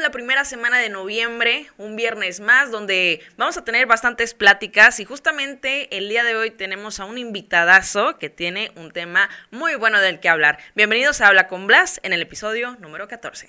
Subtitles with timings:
[0.00, 5.04] la primera semana de noviembre, un viernes más, donde vamos a tener bastantes pláticas y
[5.04, 10.00] justamente el día de hoy tenemos a un invitadazo que tiene un tema muy bueno
[10.00, 10.58] del que hablar.
[10.74, 13.48] Bienvenidos a Habla con Blas en el episodio número 14.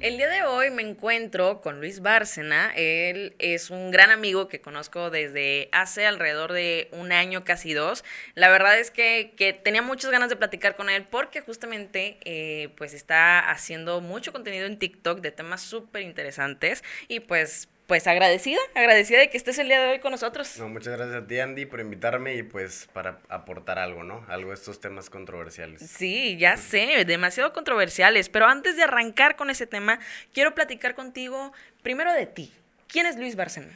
[0.00, 2.72] El día de hoy me encuentro con Luis Bárcena.
[2.76, 8.04] Él es un gran amigo que conozco desde hace alrededor de un año, casi dos.
[8.36, 9.34] La verdad es que,
[9.64, 14.66] tenía muchas ganas de platicar con él porque justamente eh, pues está haciendo mucho contenido
[14.66, 19.68] en TikTok de temas súper interesantes y pues pues agradecida, agradecida de que estés el
[19.68, 20.58] día de hoy con nosotros.
[20.58, 24.26] No, muchas gracias a ti, Andy, por invitarme y pues para aportar algo, ¿no?
[24.28, 25.80] Algo de estos temas controversiales.
[25.90, 30.00] Sí, ya sé, demasiado controversiales, pero antes de arrancar con ese tema,
[30.34, 32.52] quiero platicar contigo primero de ti.
[32.88, 33.72] ¿Quién es Luis Bárcena?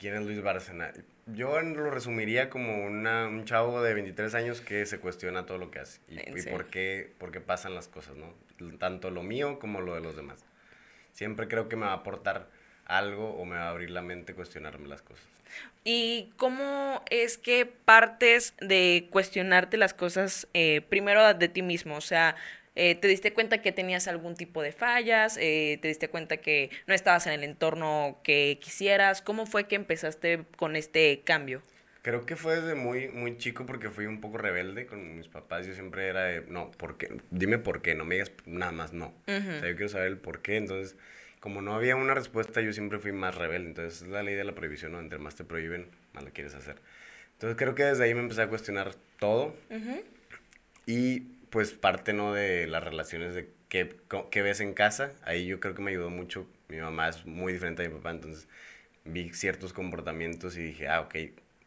[0.00, 0.92] ¿Quién es Luis Bárcena?
[1.26, 5.70] Yo lo resumiría como una, un chavo de 23 años que se cuestiona todo lo
[5.70, 8.34] que hace y, y por, qué, por qué pasan las cosas, ¿no?
[8.78, 10.44] Tanto lo mío como lo de los demás.
[11.12, 12.48] Siempre creo que me va a aportar
[12.96, 15.24] algo o me va a abrir la mente cuestionarme las cosas.
[15.84, 21.96] ¿Y cómo es que partes de cuestionarte las cosas eh, primero de ti mismo?
[21.96, 22.36] O sea,
[22.74, 25.36] eh, ¿te diste cuenta que tenías algún tipo de fallas?
[25.40, 29.22] Eh, ¿Te diste cuenta que no estabas en el entorno que quisieras?
[29.22, 31.62] ¿Cómo fue que empezaste con este cambio?
[32.02, 35.66] Creo que fue desde muy, muy chico porque fui un poco rebelde con mis papás.
[35.66, 37.08] Yo siempre era de, no, ¿por qué?
[37.30, 39.14] Dime por qué, no me digas nada más no.
[39.26, 40.56] O sea, yo quiero saber el por qué.
[40.56, 40.96] Entonces,
[41.42, 43.70] como no había una respuesta, yo siempre fui más rebelde.
[43.70, 45.00] Entonces, es la ley de la prohibición, ¿no?
[45.00, 46.76] Entre más te prohíben, más lo quieres hacer.
[47.32, 49.52] Entonces, creo que desde ahí me empecé a cuestionar todo.
[50.86, 52.32] Y, pues, parte, ¿no?
[52.32, 53.92] De las relaciones de qué,
[54.30, 55.10] qué ves en casa.
[55.24, 56.46] Ahí yo creo que me ayudó mucho.
[56.68, 58.46] Mi mamá es muy diferente a mi papá, entonces
[59.04, 61.16] vi ciertos comportamientos y dije, ah, ok,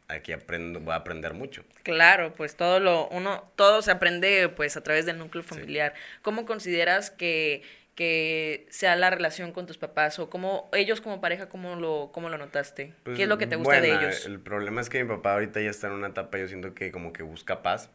[0.07, 1.65] aquí aprendo, voy a aprender mucho.
[1.83, 5.93] Claro, pues todo lo, uno, todo se aprende pues a través del núcleo familiar.
[6.21, 7.61] ¿Cómo consideras que
[7.95, 12.29] que sea la relación con tus papás o cómo ellos como pareja, cómo lo, cómo
[12.29, 12.93] lo notaste?
[13.15, 14.25] ¿Qué es lo que te gusta de ellos?
[14.25, 16.91] El problema es que mi papá ahorita ya está en una etapa, yo siento que
[16.91, 17.89] como que busca paz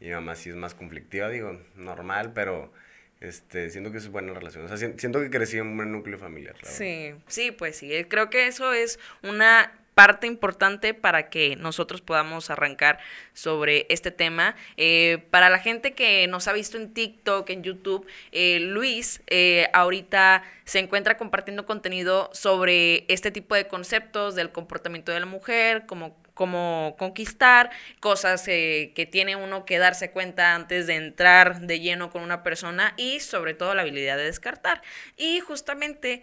[0.00, 2.72] y mi mamá sí es más conflictiva, digo, normal, pero
[3.20, 4.64] este, siento que es buena relación.
[4.64, 6.56] O sea, siento que crecí en un buen núcleo familiar.
[6.62, 8.04] Sí, sí, pues sí.
[8.08, 12.98] Creo que eso es una parte importante para que nosotros podamos arrancar
[13.32, 14.54] sobre este tema.
[14.76, 19.70] Eh, para la gente que nos ha visto en TikTok, en YouTube, eh, Luis eh,
[19.72, 25.86] ahorita se encuentra compartiendo contenido sobre este tipo de conceptos del comportamiento de la mujer,
[25.86, 32.10] como cómo conquistar, cosas que tiene uno que darse cuenta antes de entrar de lleno
[32.10, 34.82] con una persona y sobre todo la habilidad de descartar.
[35.16, 36.22] Y justamente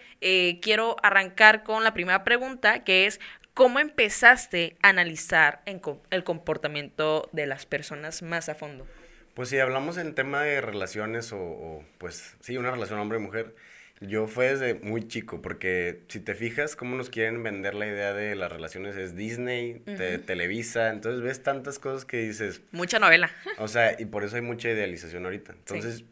[0.61, 3.19] quiero arrancar con la primera pregunta, que es,
[3.53, 8.87] ¿Cómo empezaste a analizar el comportamiento de las personas más a fondo?
[9.35, 13.55] Pues si hablamos en tema de relaciones o, pues sí, una relación hombre-mujer,
[14.01, 18.13] yo fue desde muy chico, porque si te fijas cómo nos quieren vender la idea
[18.13, 19.83] de las relaciones es Disney,
[20.25, 22.61] Televisa, entonces ves tantas cosas que dices...
[22.71, 23.31] Mucha novela.
[23.59, 25.53] O sea, y por eso hay mucha idealización ahorita.
[25.53, 26.03] Entonces,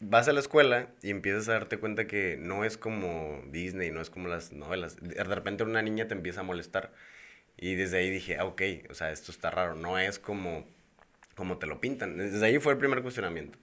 [0.00, 4.00] vas a la escuela y empiezas a darte cuenta que no es como Disney, no
[4.00, 4.96] es como las novelas.
[5.00, 6.92] De repente una niña te empieza a molestar.
[7.56, 10.64] Y desde ahí dije, ah, ok, o sea, esto está raro, no es como,
[11.34, 12.16] como te lo pintan.
[12.16, 13.58] Desde ahí fue el primer cuestionamiento.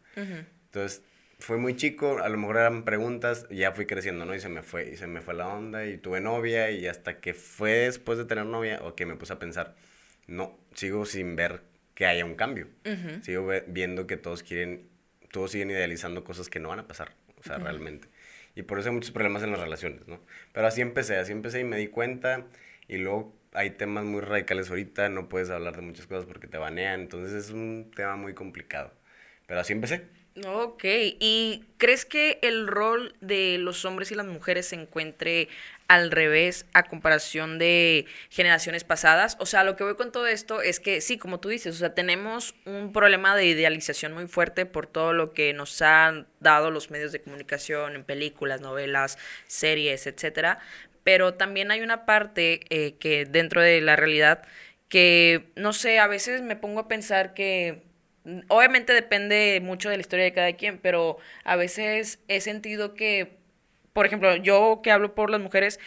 [0.66, 1.02] Entonces,
[1.40, 4.36] fue muy chico, a lo mejor eran preguntas, ya fui creciendo, ¿no?
[4.36, 7.20] Y se me fue, y se me fue la onda, y tuve novia, y hasta
[7.20, 9.76] que fue después de tener novia, o que me puse a pensar,
[10.28, 11.62] no, sigo sin ver
[11.94, 12.68] que haya un cambio.
[13.22, 14.90] Sigo viendo que todos quieren
[15.36, 18.08] todos siguen idealizando cosas que no van a pasar, o sea, realmente.
[18.56, 20.22] Y por eso hay muchos problemas en las relaciones, ¿no?
[20.54, 22.46] Pero así empecé, así empecé y me di cuenta
[22.88, 26.58] y luego hay temas muy radicales ahorita, no puedes hablar de muchas cosas porque te
[26.58, 28.94] banean, entonces es un tema muy complicado.
[29.46, 30.08] Pero así empecé.
[30.44, 35.48] Ok, ¿y crees que el rol de los hombres y las mujeres se encuentre
[35.88, 39.38] al revés a comparación de generaciones pasadas?
[39.40, 41.80] O sea, lo que voy con todo esto es que sí, como tú dices, o
[41.80, 46.70] sea, tenemos un problema de idealización muy fuerte por todo lo que nos han dado
[46.70, 49.18] los medios de comunicación en películas, novelas,
[49.48, 50.60] series, etcétera,
[51.06, 54.46] pero también hay una parte eh, que dentro de la realidad
[54.90, 57.84] que, no sé, a veces me pongo a pensar que
[58.48, 63.38] obviamente depende mucho de la historia de cada quien, pero a veces he sentido que,
[63.94, 65.80] por ejemplo, yo que hablo por las mujeres,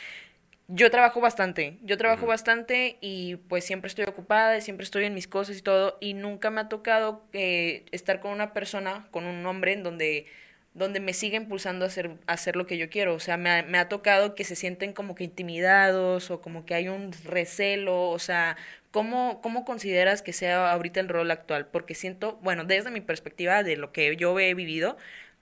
[0.68, 5.26] yo trabajo bastante, yo trabajo bastante y pues siempre estoy ocupada, siempre estoy en mis
[5.26, 9.44] cosas y todo, y nunca me ha tocado eh, estar con una persona, con un
[9.46, 10.26] hombre, en donde
[10.74, 13.14] donde me sigue impulsando a hacer, a hacer lo que yo quiero.
[13.14, 16.64] O sea, me ha, me ha tocado que se sienten como que intimidados o como
[16.64, 18.10] que hay un recelo.
[18.10, 18.56] O sea,
[18.90, 21.66] ¿cómo, ¿cómo consideras que sea ahorita el rol actual?
[21.66, 24.96] Porque siento, bueno, desde mi perspectiva de lo que yo he vivido,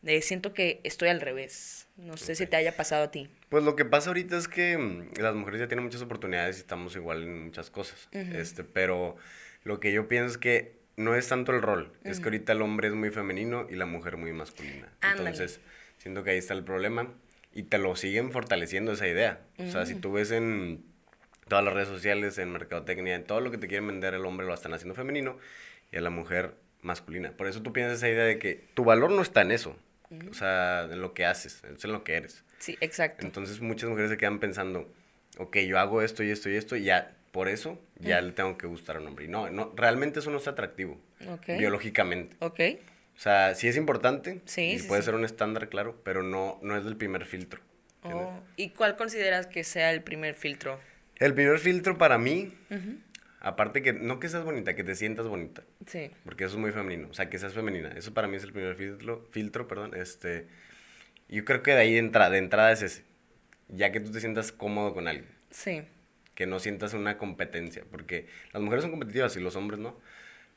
[0.04, 1.88] eh, siento que estoy al revés.
[1.96, 3.28] No sé si te haya pasado a ti.
[3.48, 6.60] Pues lo que pasa ahorita es que mm, las mujeres ya tienen muchas oportunidades y
[6.60, 8.08] estamos igual en muchas cosas.
[8.12, 9.16] este, pero
[9.64, 12.62] lo que yo pienso es que no es tanto el rol, es que ahorita el
[12.62, 14.88] hombre es muy femenino y la mujer muy masculina.
[15.02, 15.60] Entonces,
[15.98, 17.12] siento que ahí está el problema
[17.52, 19.40] y te lo siguen fortaleciendo esa idea.
[19.58, 20.84] O sea, si tú ves en
[21.48, 24.46] todas las redes sociales, en mercadotecnia, en todo lo que te quieren vender, el hombre
[24.46, 25.38] lo están haciendo femenino
[25.92, 27.32] y a la mujer masculina.
[27.32, 29.76] Por eso tú piensas esa idea de que tu valor no está en eso,
[30.30, 32.44] o sea, en lo que haces, es en lo que eres.
[32.58, 33.24] Sí, exacto.
[33.26, 34.90] Entonces muchas mujeres se quedan pensando,
[35.38, 38.56] ok, yo hago esto y esto y esto y ya por eso ya le tengo
[38.56, 39.26] que gustar a un hombre.
[39.26, 40.98] Y no, no, realmente eso no es atractivo,
[41.46, 42.34] biológicamente.
[42.40, 42.60] Ok.
[43.14, 46.78] O sea, sí es importante sí, y puede ser un estándar, claro, pero no, no
[46.78, 47.60] es el primer filtro.
[48.04, 48.40] Oh.
[48.56, 50.80] ¿Y cuál consideras que sea el primer filtro?
[51.16, 52.54] El primer filtro para mí,
[53.40, 55.62] aparte que no que seas bonita, que te sientas bonita.
[55.86, 56.10] Sí.
[56.24, 57.90] Porque eso es muy femenino, o sea, que seas femenina.
[57.90, 59.94] Eso para mí es el primer filtro, filtro perdón.
[59.94, 60.46] Este,
[61.28, 63.04] yo creo que de ahí de entrada, de entrada es ese.
[63.68, 65.28] Ya que tú te sientas cómodo con alguien.
[65.50, 65.82] Sí
[66.36, 69.98] que no sientas una competencia, porque las mujeres son competitivas y los hombres no.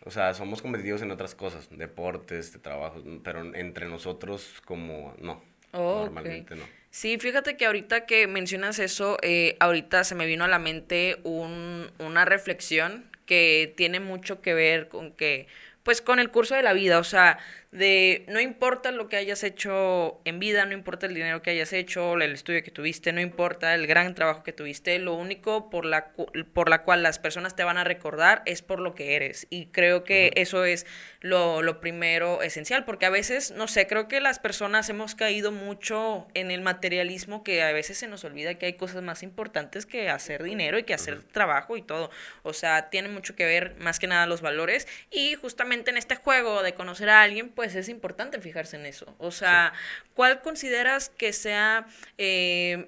[0.05, 5.41] O sea, somos competitivos en otras cosas, deportes, de trabajos, pero entre nosotros como no.
[5.73, 6.63] normalmente no.
[6.91, 11.17] Sí, fíjate que ahorita que mencionas eso, eh, ahorita se me vino a la mente
[11.23, 15.47] un, una reflexión que tiene mucho que ver con que,
[15.83, 17.37] pues con el curso de la vida, o sea,
[17.71, 21.71] de no importa lo que hayas hecho en vida, no importa el dinero que hayas
[21.71, 25.85] hecho, el estudio que tuviste, no importa el gran trabajo que tuviste, lo único por
[25.85, 26.11] la,
[26.53, 29.45] por la cual las personas te van a recordar es por lo que eres.
[29.51, 30.87] Y creo que eso es
[31.19, 35.51] lo, lo, primero esencial, porque a veces, no sé, creo que las personas hemos caído
[35.51, 39.85] mucho en el materialismo que a veces se nos olvida que hay cosas más importantes
[39.85, 42.09] que hacer dinero y que hacer trabajo y todo.
[42.41, 46.15] O sea, tiene mucho que ver más que nada los valores y justamente en este
[46.15, 49.13] juego de conocer a alguien, pues es importante fijarse en eso.
[49.17, 49.73] O sea,
[50.13, 52.87] ¿cuál consideras que sea eh,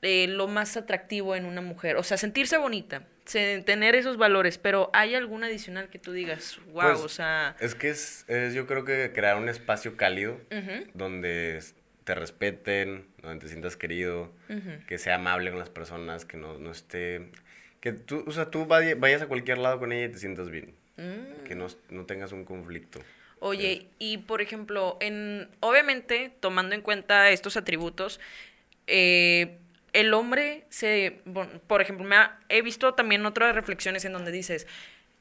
[0.00, 1.96] eh, lo más atractivo en una mujer?
[1.96, 6.82] O sea, sentirse bonita, tener esos valores, pero ¿hay algún adicional que tú digas, wow,
[6.82, 7.56] pues, o sea...
[7.58, 8.24] Es que es,
[8.54, 10.38] yo creo que crear un espacio cálido
[10.94, 11.60] donde
[12.04, 14.32] te respeten, donde te sientas querido,
[14.86, 17.32] que sea amable con las personas, que no, no esté...
[17.80, 20.76] Que tú, o sea, tú vayas a cualquier lado con ella y te sientas bien.
[20.96, 21.42] Mm.
[21.42, 23.00] Que no, no tengas un conflicto.
[23.44, 28.20] Oye, y por ejemplo, en obviamente tomando en cuenta estos atributos,
[28.86, 29.58] eh,
[29.92, 31.22] el hombre se,
[31.66, 32.16] por ejemplo, me
[32.48, 34.68] he visto también otras reflexiones en donde dices,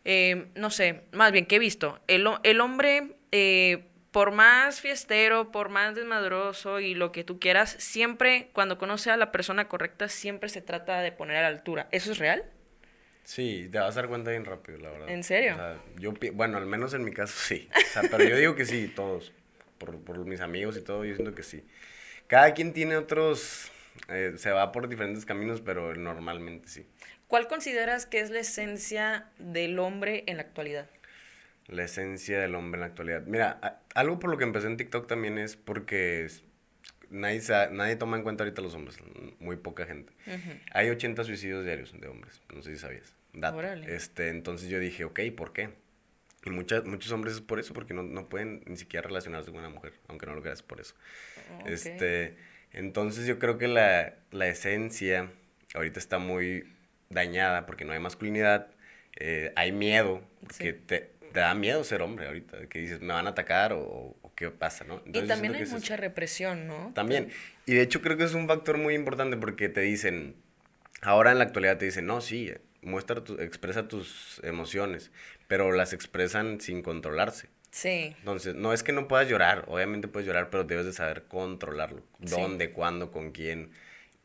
[0.06, 5.52] eh, no sé, más bien que he visto, el, el hombre, eh, por más fiestero,
[5.52, 10.10] por más desmadroso y lo que tú quieras, siempre cuando conoce a la persona correcta,
[10.10, 11.88] siempre se trata de poner a la altura.
[11.92, 12.44] ¿Eso es real?
[13.24, 15.10] Sí, te vas a dar cuenta bien rápido, la verdad.
[15.10, 15.54] ¿En serio?
[15.54, 17.70] O sea, yo, bueno, al menos en mi caso sí.
[17.76, 19.34] O sea, pero yo digo que sí, todos.
[19.78, 21.64] Por, por mis amigos y todo, yo siento que sí.
[22.28, 23.72] Cada quien tiene otros,
[24.10, 26.86] eh, se va por diferentes caminos, pero normalmente sí.
[27.28, 30.90] ¿Cuál consideras que es la esencia del hombre en la actualidad?
[31.68, 33.24] La esencia del hombre en la actualidad.
[33.26, 36.28] Mira, algo por lo que empecé en TikTok también es porque
[37.12, 37.42] nadie,
[37.72, 38.98] nadie toma en cuenta ahorita los hombres,
[39.40, 40.13] muy poca gente.
[40.74, 43.13] Hay 80 suicidios diarios de hombres, no sé si sabías.
[43.88, 45.69] Este, entonces yo dije, ok, ¿por qué?
[46.44, 49.60] Y muchas, muchos hombres es por eso, porque no, no, pueden ni siquiera relacionarse con
[49.60, 50.96] una mujer, aunque no lo creas por eso.
[51.65, 52.36] Este,
[52.72, 55.30] entonces yo creo que la, la, esencia
[55.75, 56.74] ahorita está muy
[57.10, 58.68] dañada porque no hay masculinidad,
[59.18, 63.27] eh, hay miedo, porque te, te, da miedo ser hombre ahorita, que dices, me van
[63.27, 65.02] a atacar o, qué pasa, ¿no?
[65.06, 66.92] y también hay mucha represión, ¿no?
[66.94, 67.30] También.
[67.66, 70.36] Y de hecho creo que es un factor muy importante porque te dicen,
[71.02, 75.12] ahora en la actualidad te dicen, no, sí, muestra, tu, expresa tus emociones,
[75.48, 77.50] pero las expresan sin controlarse.
[77.72, 78.16] Sí.
[78.20, 82.04] Entonces, no es que no puedas llorar, obviamente puedes llorar, pero debes de saber controlarlo.
[82.20, 83.72] ¿Dónde, cuándo, con quién?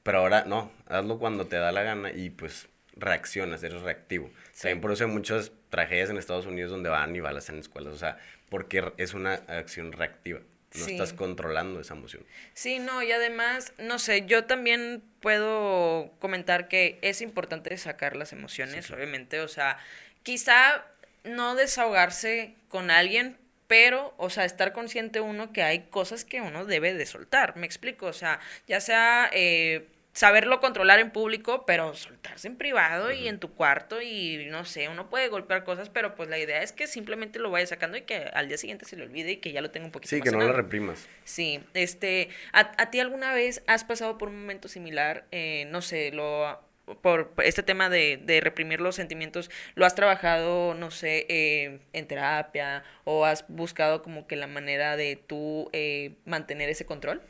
[0.03, 4.31] Pero ahora no, hazlo cuando te da la gana y pues reaccionas, eres reactivo.
[4.61, 7.92] También por eso hay muchas tragedias en Estados Unidos donde van y balas en escuelas,
[7.92, 8.18] o sea,
[8.49, 10.40] porque es una acción reactiva.
[10.75, 12.25] No estás controlando esa emoción.
[12.54, 18.33] Sí, no, y además, no sé, yo también puedo comentar que es importante sacar las
[18.33, 19.78] emociones, obviamente, o sea,
[20.23, 20.85] quizá
[21.25, 26.64] no desahogarse con alguien, pero, o sea, estar consciente uno que hay cosas que uno
[26.64, 29.28] debe de soltar, me explico, o sea, ya sea...
[29.33, 34.64] Eh, saberlo controlar en público, pero soltarse en privado y en tu cuarto y no
[34.64, 37.99] sé, uno puede golpear cosas, pero pues la idea es que simplemente lo vaya sacando
[37.99, 40.16] y que al día siguiente se le olvide y que ya lo tenga un poquito
[40.16, 41.06] Sí, que no lo reprimas.
[41.25, 45.26] Sí, este, ¿a, ¿a, ti alguna vez has pasado por un momento similar?
[45.32, 46.64] Eh, no sé, lo
[47.02, 52.06] por este tema de, de, reprimir los sentimientos, ¿lo has trabajado, no sé, eh, en
[52.06, 57.20] terapia o has buscado como que la manera de tú eh, mantener ese control?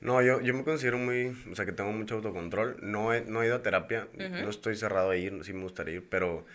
[0.00, 2.76] No, yo, yo me considero muy, o sea, que tengo mucho autocontrol.
[2.82, 5.96] No he, no he ido a terapia, no estoy cerrado a ir, sí me gustaría
[5.96, 6.46] ir, pero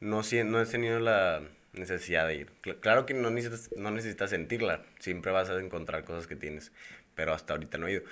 [0.00, 2.50] no, no he tenido la necesidad de ir.
[2.80, 6.72] Claro que no necesitas, no necesitas sentirla, siempre vas a encontrar cosas que tienes,
[7.14, 8.02] pero hasta ahorita no he ido.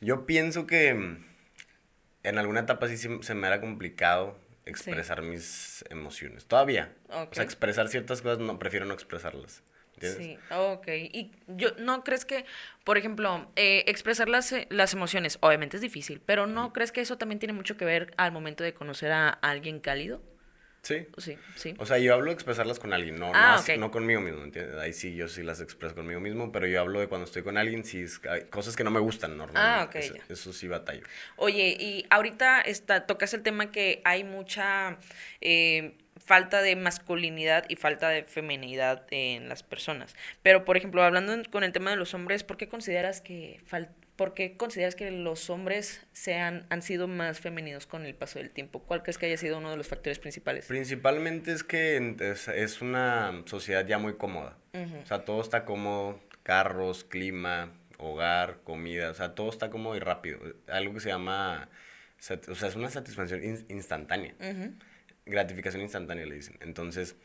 [0.00, 6.46] Yo pienso que en alguna etapa sí se, me era complicado expresar mis emociones.
[6.46, 6.92] Todavía.
[7.08, 9.62] O sea, expresar ciertas cosas, no, prefiero no expresarlas.
[10.12, 10.88] Sí, ok.
[10.88, 12.44] ¿Y yo, no crees que,
[12.84, 17.00] por ejemplo, eh, expresar las, eh, las emociones, obviamente es difícil, pero ¿no crees que
[17.00, 20.20] eso también tiene mucho que ver al momento de conocer a alguien cálido?
[20.84, 21.06] Sí.
[21.16, 21.74] Sí, sí.
[21.78, 24.76] O sea, yo hablo de expresarlas con alguien, no, ah, no, conmigo mismo, ¿entiendes?
[24.76, 27.56] Ahí sí, yo sí las expreso conmigo mismo, pero yo hablo de cuando estoy con
[27.56, 30.10] alguien, sí, hay cosas que no me gustan normalmente.
[30.10, 30.20] Ah, ok.
[30.28, 31.06] Eso, sí batallo.
[31.36, 34.98] Oye, y ahorita está, tocas el tema que hay mucha...
[35.40, 40.14] Eh, falta de masculinidad y falta de feminidad en las personas.
[40.42, 43.60] Pero, por ejemplo, hablando con el tema de los hombres, ¿por qué consideras que
[44.16, 48.50] ¿Por qué consideras que los hombres sean, han sido más femeninos con el paso del
[48.50, 48.78] tiempo?
[48.78, 50.66] ¿Cuál crees que haya sido uno de los factores principales?
[50.66, 54.56] Principalmente es que es, una sociedad ya muy cómoda.
[54.72, 60.00] O sea, todo está cómodo, carros, clima, hogar, comida, o sea, todo está cómodo y
[60.00, 60.38] rápido.
[60.68, 61.68] Algo que se llama,
[62.16, 64.34] o sea, es una satisfacción instantánea
[65.26, 66.56] gratificación instantánea, le dicen.
[66.60, 67.16] Entonces,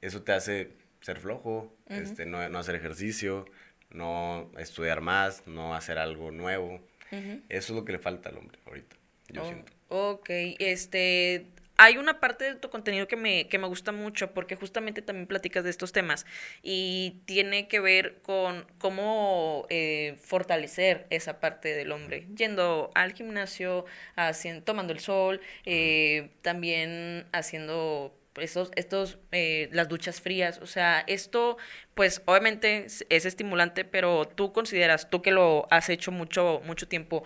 [0.00, 3.46] eso te hace ser flojo, este, no, no, hacer ejercicio,
[3.90, 6.80] no estudiar más, no hacer algo nuevo.
[7.10, 8.96] Eso es lo que le falta al hombre ahorita,
[9.28, 9.72] yo oh, siento.
[9.88, 11.46] Ok, este,
[11.82, 15.26] hay una parte de tu contenido que me, que me gusta mucho porque justamente también
[15.26, 16.26] platicas de estos temas
[16.62, 23.86] y tiene que ver con cómo eh, fortalecer esa parte del hombre, yendo al gimnasio,
[24.14, 31.02] haciendo, tomando el sol, eh, también haciendo estos, estos eh, las duchas frías, o sea,
[31.06, 31.56] esto
[31.94, 37.24] pues obviamente es estimulante, pero tú consideras, tú que lo has hecho mucho, mucho tiempo,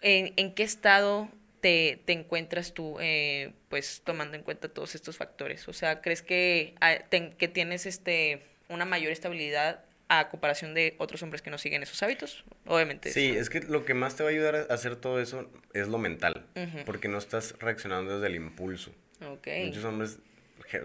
[0.00, 1.28] ¿en, en qué estado
[1.60, 5.68] te, te encuentras tú, eh, pues tomando en cuenta todos estos factores?
[5.68, 11.22] O sea, ¿crees que, ah, que tienes este, una mayor estabilidad a comparación de otros
[11.22, 12.44] hombres que no siguen esos hábitos?
[12.66, 13.12] Obviamente.
[13.12, 15.88] Sí, es que lo que más te va a ayudar a hacer todo eso es
[15.88, 16.46] lo mental,
[16.86, 18.92] porque no estás reaccionando desde el impulso.
[19.24, 19.66] Okay.
[19.66, 20.18] Muchos hombres,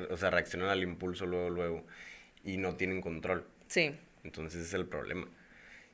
[0.10, 1.86] o sea, reaccionan al impulso luego, luego,
[2.44, 3.48] y no tienen control.
[3.68, 3.96] Sí.
[4.24, 5.28] Entonces ese es el problema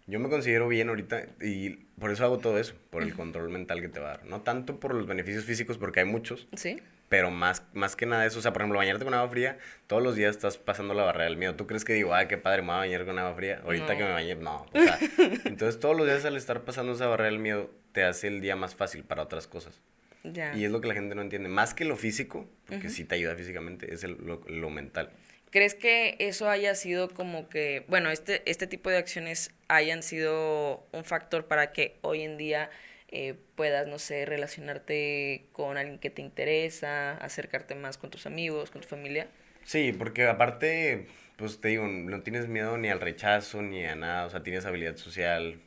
[0.07, 3.81] yo me considero bien ahorita y por eso hago todo eso, por el control mental
[3.81, 4.25] que te va a dar.
[4.25, 6.47] No tanto por los beneficios físicos, porque hay muchos.
[6.55, 6.81] Sí.
[7.09, 10.01] Pero más, más que nada eso, o sea, por ejemplo, bañarte con agua fría, todos
[10.01, 11.55] los días estás pasando la barrera del miedo.
[11.55, 13.61] ¿Tú crees que digo, ay, qué padre, me voy a bañar con agua fría?
[13.65, 14.65] Ahorita que me bañé, no.
[14.71, 14.97] O sea,
[15.45, 18.55] entonces todos los días al estar pasando esa barrera del miedo, te hace el día
[18.55, 19.81] más fácil para otras cosas.
[20.23, 20.55] Ya.
[20.55, 21.49] Y es lo que la gente no entiende.
[21.49, 25.11] Más que lo físico, porque sí te ayuda físicamente, es el, lo, lo mental.
[25.51, 30.87] ¿Crees que eso haya sido como que, bueno, este, este tipo de acciones hayan sido
[30.93, 32.69] un factor para que hoy en día
[33.09, 38.71] eh, puedas, no sé, relacionarte con alguien que te interesa, acercarte más con tus amigos,
[38.71, 39.27] con tu familia?
[39.65, 44.27] Sí, porque aparte, pues te digo, no tienes miedo ni al rechazo ni a nada,
[44.27, 45.59] o sea, tienes habilidad social.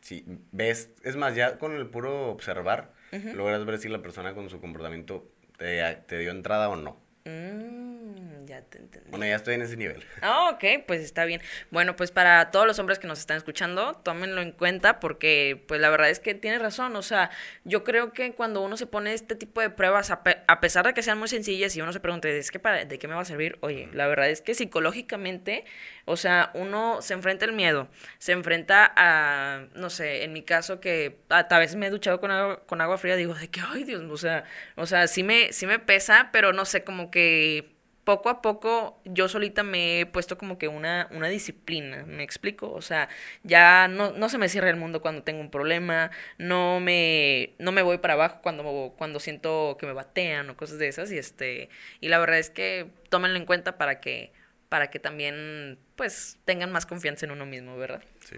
[0.00, 4.48] Sí, ves, es más, ya con el puro observar, logras ver si la persona con
[4.48, 7.01] su comportamiento te, te dio entrada o no.
[7.24, 9.10] Mm, ya te entendí.
[9.10, 10.04] Bueno, ya estoy en ese nivel.
[10.22, 11.40] Ah, ok, pues está bien.
[11.70, 15.80] Bueno, pues para todos los hombres que nos están escuchando, tómenlo en cuenta porque, pues
[15.80, 16.96] la verdad es que tienes razón.
[16.96, 17.30] O sea,
[17.64, 21.02] yo creo que cuando uno se pone este tipo de pruebas, a, pesar de que
[21.02, 23.24] sean muy sencillas y uno se pregunta, ¿es que para, ¿de qué me va a
[23.24, 23.56] servir?
[23.60, 25.64] Oye, la verdad es que psicológicamente,
[26.04, 30.80] o sea, uno se enfrenta al miedo, se enfrenta a, no sé, en mi caso
[30.80, 33.84] que a, veces me he duchado con agua, con agua fría, digo, de que, ay
[33.84, 34.44] Dios, o sea,
[34.76, 37.72] o sea, sí me, sí me pesa, pero no sé, como que
[38.04, 42.72] poco a poco yo solita me he puesto como que una, una disciplina, ¿me explico?
[42.72, 43.08] O sea,
[43.44, 47.72] ya no, no se me cierra el mundo cuando tengo un problema, no me, no
[47.72, 51.18] me voy para abajo cuando, cuando siento que me batean o cosas de esas, y
[51.18, 51.68] este,
[52.00, 54.32] y la verdad es que tómenlo en cuenta para que,
[54.72, 58.02] para que también, pues, tengan más confianza en uno mismo, ¿verdad?
[58.24, 58.36] Sí.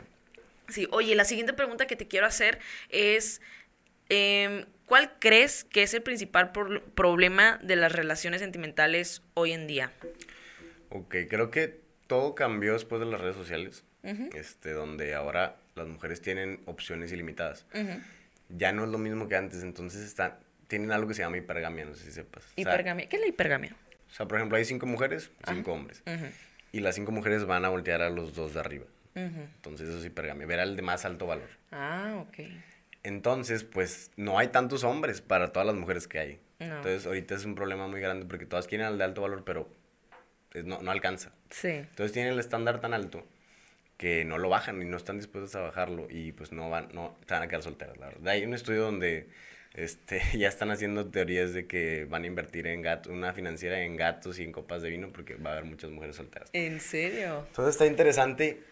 [0.67, 3.41] Sí, oye, la siguiente pregunta que te quiero hacer es,
[4.09, 9.93] eh, ¿Cuál crees que es el principal problema de las relaciones sentimentales hoy en día?
[10.91, 13.85] Ok, creo que todo cambió después de las redes sociales,
[14.35, 17.67] este, donde ahora las mujeres tienen opciones ilimitadas.
[18.51, 20.35] ya no es lo mismo que antes, entonces están,
[20.67, 22.45] tienen algo que se llama hipergamia, no sé si sepas.
[22.57, 23.75] hipergamia, ¿qué es la hipergamia?
[24.15, 26.01] O sea, por ejemplo, hay cinco mujeres, cinco hombres.
[26.71, 28.85] Y las cinco mujeres van a voltear a los dos de arriba.
[29.17, 31.49] Entonces eso es hipergamia, ver al de más alto valor.
[31.73, 32.47] Ah, ok.
[33.03, 36.41] Entonces, pues no hay tantos hombres para todas las mujeres que hay.
[36.61, 39.69] Entonces, ahorita es un problema muy grande porque todas quieren al de alto valor, pero
[40.65, 41.33] no, no alcanza.
[41.51, 41.71] Sí.
[41.71, 43.27] Entonces tienen el estándar tan alto
[43.97, 47.17] que no lo bajan y no están dispuestos a bajarlo y pues no van, no,
[47.27, 48.29] se van a quedar solteras, la verdad.
[48.29, 49.29] Hay un estudio donde
[49.75, 53.97] este, ya están haciendo teorías de que van a invertir en gatos, una financiera en
[53.97, 56.49] gatos y en copas de vino porque va a haber muchas mujeres solteras.
[56.53, 57.45] ¿En serio?
[57.49, 58.63] Entonces está interesante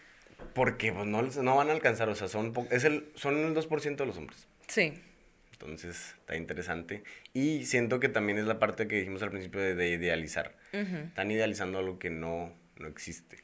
[0.53, 3.95] porque pues, no, no van a alcanzar, o sea, son, es el, son el 2%
[3.95, 4.47] de los hombres.
[4.67, 4.93] Sí.
[5.51, 7.03] Entonces está interesante.
[7.33, 10.55] Y siento que también es la parte que dijimos al principio de, idealizar.
[10.71, 13.37] Están idealizando algo que no, no existe.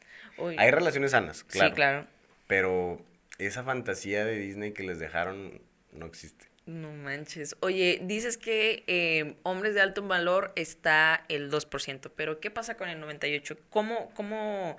[0.58, 1.70] Hay relaciones sanas, claro.
[1.70, 2.08] Sí, claro.
[2.48, 3.02] Pero
[3.38, 5.62] esa fantasía de Disney que les dejaron
[5.94, 6.49] no existe.
[6.70, 7.56] No manches.
[7.62, 12.90] Oye, dices que eh, hombres de alto valor está el 2%, pero ¿qué pasa con
[12.90, 13.58] el 98%?
[13.72, 14.78] ¿Cómo, cómo,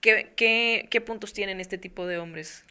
[0.00, 2.64] qué, qué, qué puntos tienen este tipo de hombres?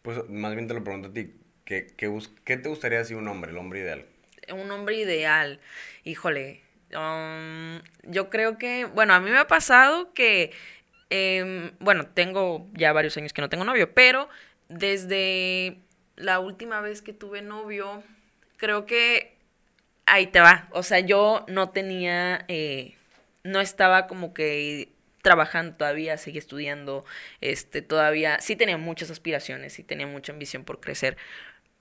[0.00, 1.34] Pues más bien te lo pregunto a ti.
[1.66, 2.10] ¿Qué, qué,
[2.44, 4.06] qué te gustaría si un hombre, el hombre ideal?
[4.54, 5.60] Un hombre ideal.
[6.04, 6.62] Híjole.
[6.96, 10.52] Um, yo creo que, bueno, a mí me ha pasado que,
[11.10, 14.30] em, bueno, tengo ya varios años que no tengo novio, pero
[14.70, 15.76] desde
[16.18, 18.02] la última vez que tuve novio,
[18.56, 19.36] creo que
[20.06, 20.68] ahí te va.
[20.72, 22.96] O sea, yo no tenía, eh,
[23.44, 27.04] no estaba como que trabajando todavía, seguí estudiando,
[27.40, 31.16] este, todavía, sí tenía muchas aspiraciones, sí tenía mucha ambición por crecer,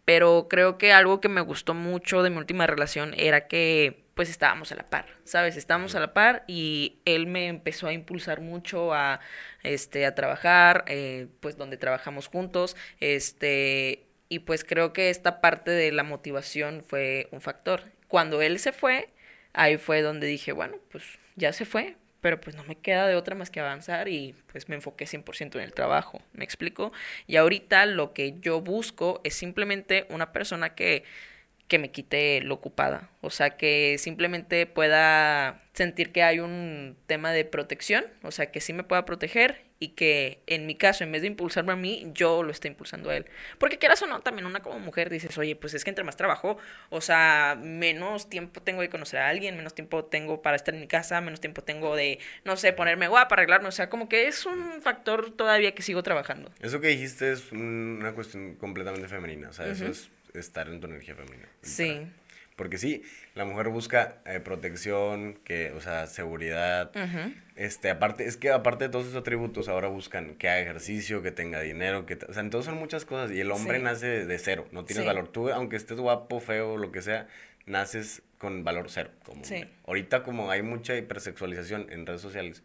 [0.06, 4.30] pero creo que algo que me gustó mucho de mi última relación era que pues
[4.30, 5.58] estábamos a la par, ¿sabes?
[5.58, 9.20] Estábamos a la par y él me empezó a impulsar mucho a,
[9.62, 15.72] este, a trabajar, eh, pues donde trabajamos juntos, este, y pues creo que esta parte
[15.72, 17.84] de la motivación fue un factor.
[18.08, 19.10] Cuando él se fue,
[19.54, 21.04] ahí fue donde dije, bueno, pues
[21.36, 24.70] ya se fue, pero pues no me queda de otra más que avanzar y pues
[24.70, 26.92] me enfoqué 100% en el trabajo, ¿me explico?
[27.28, 31.04] Y ahorita lo que yo busco es simplemente una persona que
[31.68, 33.10] que me quite lo ocupada.
[33.22, 38.62] O sea, que simplemente pueda sentir que hay un tema de protección, o sea, que
[38.62, 42.10] sí me pueda proteger y que en mi caso, en vez de impulsarme a mí,
[42.14, 43.26] yo lo esté impulsando a él.
[43.60, 46.18] Porque quieras o no, también una como mujer dices, oye, pues es que entre más
[46.18, 46.58] trabajo,
[46.90, 50.82] o sea, menos tiempo tengo de conocer a alguien, menos tiempo tengo para estar en
[50.82, 54.28] mi casa, menos tiempo tengo de, no sé, ponerme guapa, arreglarme, o sea, como que
[54.28, 56.52] es un factor todavía que sigo trabajando.
[56.62, 60.88] Eso que dijiste es una cuestión completamente femenina, o sea, eso es estar en tu
[60.88, 61.48] energía femenina.
[61.62, 62.08] Sí.
[62.56, 63.04] Porque sí,
[63.36, 66.92] la mujer busca eh, protección, que, o sea, seguridad.
[67.58, 71.32] Este, aparte, es que aparte de todos esos atributos, ahora buscan que haga ejercicio, que
[71.32, 73.32] tenga dinero, que, o sea, entonces son muchas cosas.
[73.32, 75.28] Y el hombre nace de, cero, no tienes valor.
[75.28, 77.28] Tú, aunque estés guapo, feo, lo que sea,
[77.66, 79.10] naces con valor cero.
[79.26, 79.42] Como
[79.86, 82.64] Ahorita como hay mucha hipersexualización en redes sociales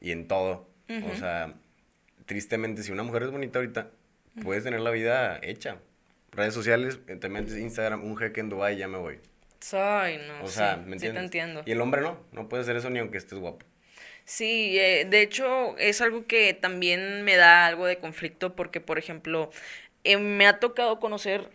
[0.00, 1.54] y en todo, o sea,
[2.26, 3.90] tristemente, si una mujer es bonita ahorita,
[4.42, 5.78] puedes tener la vida hecha
[6.34, 9.20] redes sociales, eh, te metes Instagram, un jeque en Dubai ya me voy.
[9.60, 10.44] Soy, no.
[10.44, 11.20] O sea, ¿me entiendes?
[11.20, 11.62] te entiendo.
[11.64, 13.64] Y el hombre no, no puede hacer eso ni aunque estés guapo.
[14.24, 18.98] Sí, eh, de hecho es algo que también me da algo de conflicto porque, por
[18.98, 19.50] ejemplo,
[20.04, 21.50] eh, me ha tocado conocer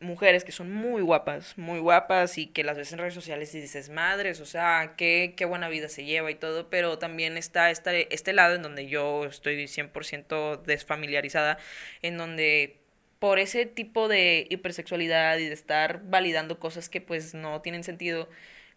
[0.00, 3.60] mujeres que son muy guapas, muy guapas y que las ves en redes sociales y
[3.60, 7.70] dices, madres, o sea, qué, qué buena vida se lleva y todo, pero también está
[7.70, 11.58] este, este lado en donde yo estoy 100% desfamiliarizada,
[12.02, 12.78] en donde
[13.18, 18.28] por ese tipo de hipersexualidad y de estar validando cosas que pues no tienen sentido,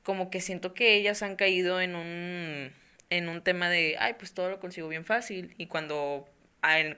[0.04, 2.74] como que siento que ellas han caído en un,
[3.18, 5.54] en un tema de, ay, pues todo lo consigo bien fácil.
[5.58, 6.28] Y cuando,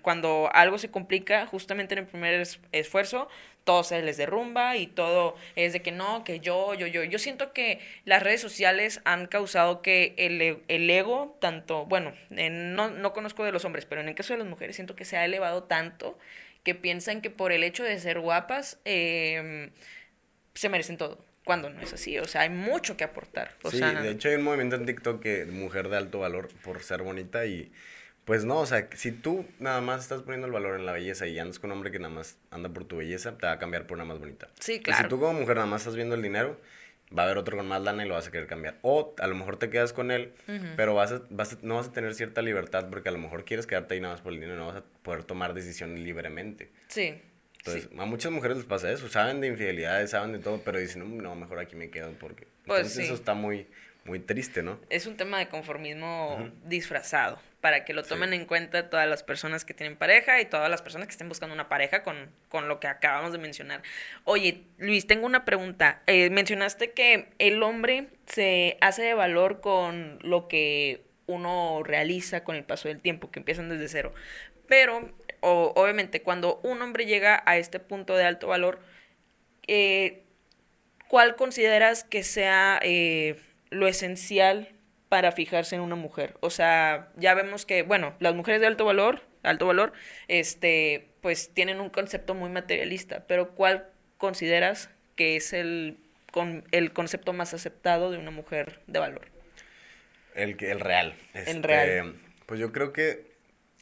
[0.02, 3.28] cuando algo se complica, justamente en el primer esfuerzo,
[3.64, 7.04] todo se les derrumba y todo es de que no, que yo, yo, yo.
[7.04, 12.90] Yo siento que las redes sociales han causado que el, el ego, tanto, bueno, no,
[12.90, 15.18] no conozco de los hombres, pero en el caso de las mujeres siento que se
[15.18, 16.18] ha elevado tanto
[16.66, 19.72] que piensan que por el hecho de ser guapas em,
[20.56, 21.24] se merecen todo.
[21.46, 23.52] Cuando no es así, o sea, hay mucho que aportar.
[23.70, 27.04] sí, de hecho hay un movimiento en TikTok que mujer de alto valor por ser
[27.04, 27.72] bonita y
[28.26, 31.28] pues no, o sea, si tú nada más estás poniendo el valor en la belleza
[31.28, 33.60] y andas con un hombre que nada más anda por tu belleza, te va a
[33.60, 34.50] cambiar por una más bonita.
[34.60, 35.04] Sí, claro.
[35.04, 36.60] si tú como mujer nada más estás viendo el dinero,
[37.16, 38.80] va a haber otro con más lana y lo vas a querer cambiar.
[38.82, 40.34] O a lo mejor te quedas con él,
[40.76, 43.94] pero vas vas no vas a tener cierta libertad porque a lo mejor quieres quedarte
[43.94, 46.72] ahí nada más por el dinero, no vas a poder tomar decisiones libremente.
[46.88, 47.22] Sí.
[47.66, 51.18] Entonces, a muchas mujeres les pasa eso, saben de infidelidades, saben de todo, pero dicen,
[51.18, 52.48] no, mejor aquí me quedo porque...
[52.66, 53.68] Pues Entonces eso está muy,
[54.04, 54.80] muy triste, ¿no?
[54.90, 59.66] Es un tema de conformismo disfrazado, para que lo tomen en cuenta todas las personas
[59.66, 62.80] que tienen pareja y todas las personas que estén buscando una pareja con, con lo
[62.80, 63.82] que acabamos de mencionar.
[64.26, 66.04] Oye, Luis, tengo una pregunta.
[66.06, 72.56] Eh, mencionaste que el hombre se hace de valor con lo que uno realiza con
[72.56, 74.14] el paso del tiempo, que empiezan desde cero.
[74.68, 75.12] Pero,
[75.46, 78.80] obviamente, cuando un hombre llega a este punto de alto valor,
[79.68, 80.24] eh,
[81.08, 84.70] ¿cuál consideras que sea eh, lo esencial
[85.10, 86.36] para fijarse en una mujer?
[86.40, 89.94] O sea, ya vemos que, bueno, las mujeres de alto valor, alto valor,
[90.28, 95.98] este, pues tienen un concepto muy materialista, pero ¿cuál consideras que es el,
[96.32, 99.28] con, el concepto más aceptado de una mujer de valor?
[100.34, 101.16] El, el real.
[101.34, 101.90] el real.
[101.90, 103.35] Este, pues yo creo que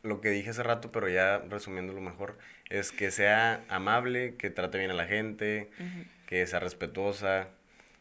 [0.03, 2.37] lo que dije hace rato, pero ya resumiendo lo mejor,
[2.69, 5.69] es que sea amable, que trate bien a la gente,
[6.27, 7.47] que sea respetuosa,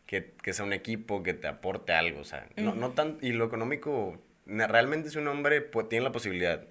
[0.06, 3.46] que, sea un equipo, que te aporte algo, o sea, no, no tan, y lo
[3.46, 6.66] económico, realmente si un hombre pues, tiene la posibilidad,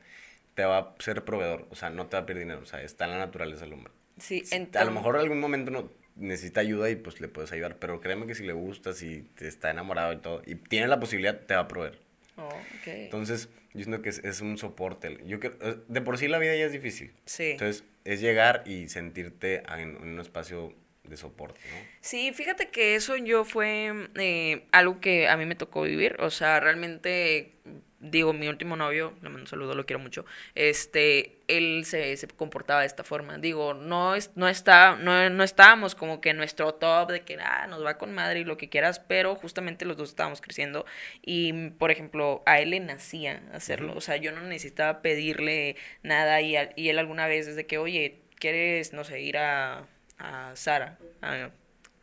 [0.53, 2.81] te va a ser proveedor, o sea, no te va a pedir dinero, o sea,
[2.81, 3.93] está en la naturaleza del hombre.
[4.17, 4.43] Sí,
[4.75, 8.01] A lo mejor en algún momento no necesita ayuda y pues le puedes ayudar, pero
[8.01, 11.39] créeme que si le gusta, si te está enamorado y todo, y tiene la posibilidad,
[11.39, 11.99] te va a proveer.
[12.41, 13.05] Oh, okay.
[13.05, 15.17] Entonces, yo siento que es, un soporte.
[15.25, 17.13] Yo eh, de por sí la vida ya es difícil.
[17.25, 17.51] Sí.
[17.51, 21.77] Entonces, es llegar y sentirte en, un espacio de soporte, ¿no?
[21.99, 26.15] Sí, fíjate que eso yo fue eh, algo que a mí me tocó vivir.
[26.19, 27.55] O sea, realmente
[28.01, 32.27] digo, mi último novio, le mando un saludo, lo quiero mucho, este, él se, se
[32.27, 33.37] comportaba de esta forma.
[33.37, 37.37] Digo, no, es, no, está, no, no estábamos como que en nuestro top de que,
[37.39, 40.85] ah, nos va con madre y lo que quieras, pero justamente los dos estábamos creciendo
[41.21, 43.93] y, por ejemplo, a él le nacía hacerlo.
[43.95, 48.21] O sea, yo no necesitaba pedirle nada y, y él alguna vez desde que, oye,
[48.39, 49.85] ¿quieres, no sé, ir a,
[50.21, 50.97] a Sara?
[51.21, 51.51] A,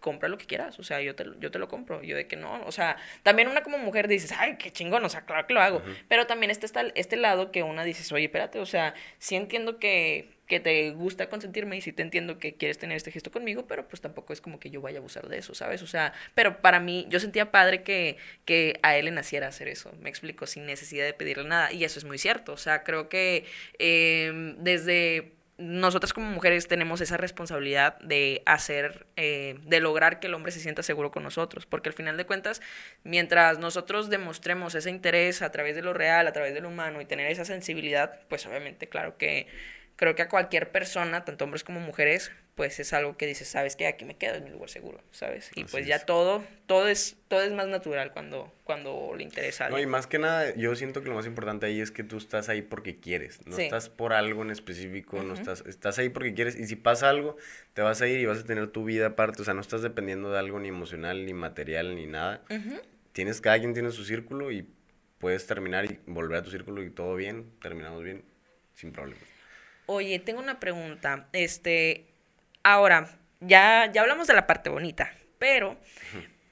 [0.00, 2.36] compra lo que quieras, o sea, yo te, yo te lo compro, yo de que
[2.36, 5.54] no, o sea, también una como mujer dices, ay, qué chingón, o sea, claro que
[5.54, 8.94] lo hago, pero también este, está este lado que una dices, oye, espérate, o sea,
[9.18, 13.10] sí entiendo que, que te gusta consentirme y sí te entiendo que quieres tener este
[13.10, 15.82] gesto conmigo, pero pues tampoco es como que yo vaya a abusar de eso, ¿sabes?
[15.82, 19.68] O sea, pero para mí, yo sentía padre que, que a él le naciera hacer
[19.68, 22.84] eso, me explico, sin necesidad de pedirle nada, y eso es muy cierto, o sea,
[22.84, 23.44] creo que
[23.78, 30.34] eh, desde nosotras como mujeres tenemos esa responsabilidad de hacer, eh, de lograr que el
[30.34, 32.62] hombre se sienta seguro con nosotros, porque al final de cuentas,
[33.02, 37.00] mientras nosotros demostremos ese interés a través de lo real, a través de lo humano
[37.00, 39.48] y tener esa sensibilidad, pues obviamente, claro que
[39.96, 43.76] creo que a cualquier persona, tanto hombres como mujeres, pues es algo que dices, sabes
[43.76, 45.48] que aquí me quedo en mi lugar seguro, ¿sabes?
[45.54, 49.78] Y pues ya todo, todo es, todo es más natural cuando, cuando le interesa No,
[49.78, 52.48] y más que nada, yo siento que lo más importante ahí es que tú estás
[52.48, 56.56] ahí porque quieres, no estás por algo en específico, no estás, estás ahí porque quieres,
[56.56, 57.36] y si pasa algo,
[57.74, 59.82] te vas a ir y vas a tener tu vida aparte, o sea, no estás
[59.82, 62.42] dependiendo de algo ni emocional, ni material, ni nada.
[63.12, 64.66] Tienes, cada quien tiene su círculo y
[65.18, 68.24] puedes terminar y volver a tu círculo y todo bien, terminamos bien,
[68.74, 69.22] sin problema.
[69.86, 72.07] Oye, tengo una pregunta, este,
[72.70, 73.08] Ahora,
[73.40, 75.78] ya, ya hablamos de la parte bonita, pero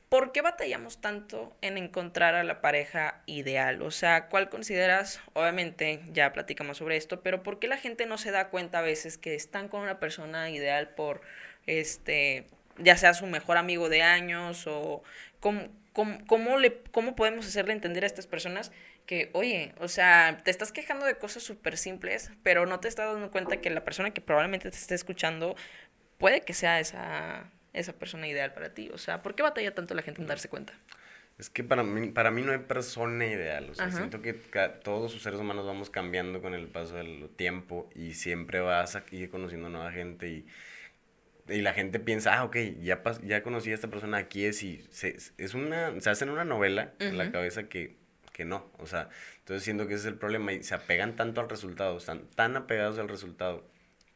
[0.08, 3.82] ¿por qué batallamos tanto en encontrar a la pareja ideal?
[3.82, 5.20] O sea, ¿cuál consideras?
[5.34, 8.80] Obviamente ya platicamos sobre esto, pero ¿por qué la gente no se da cuenta a
[8.80, 11.20] veces que están con una persona ideal por,
[11.66, 12.46] este,
[12.78, 15.02] ya sea su mejor amigo de años o
[15.40, 18.72] cómo, cómo, le, cómo podemos hacerle entender a estas personas
[19.04, 23.12] que, oye, o sea, te estás quejando de cosas súper simples, pero no te estás
[23.12, 25.56] dando cuenta que la persona que probablemente te esté escuchando
[26.18, 28.90] puede que sea esa, esa persona ideal para ti.
[28.92, 30.72] O sea, ¿por qué batalla tanto la gente en darse cuenta?
[31.38, 33.68] Es que para mí, para mí no hay persona ideal.
[33.70, 37.90] O sea, siento que todos los seres humanos vamos cambiando con el paso del tiempo
[37.94, 40.46] y siempre vas a ir conociendo nueva gente y,
[41.48, 44.86] y la gente piensa, ah, ok, ya, ya conocí a esta persona, aquí es y
[44.90, 47.96] se, es una, se hacen una novela en la cabeza que,
[48.32, 48.70] que no.
[48.78, 51.98] O sea, entonces siento que ese es el problema y se apegan tanto al resultado,
[51.98, 53.68] están tan apegados al resultado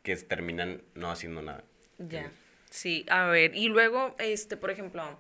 [0.03, 1.65] que terminan no haciendo nada.
[2.09, 2.31] Ya,
[2.71, 5.19] sí, a ver, y luego, este, por ejemplo,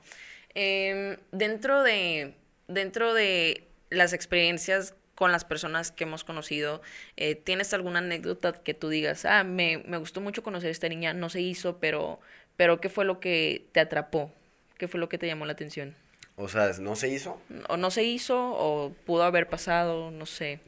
[0.55, 2.35] em, dentro de,
[2.69, 6.81] dentro de las experiencias con las personas que hemos conocido,
[7.19, 10.89] eh, ¿tienes alguna anécdota que tú digas, ah, me, me gustó mucho conocer a esta
[10.89, 12.19] niña, no se hizo, pero,
[12.57, 14.33] pero ¿qué fue lo que te atrapó?
[14.79, 15.95] ¿Qué fue lo que te llamó la atención?
[16.37, 17.39] O sea, ¿no se hizo?
[17.69, 20.61] O no se hizo, o pudo haber pasado, no sé.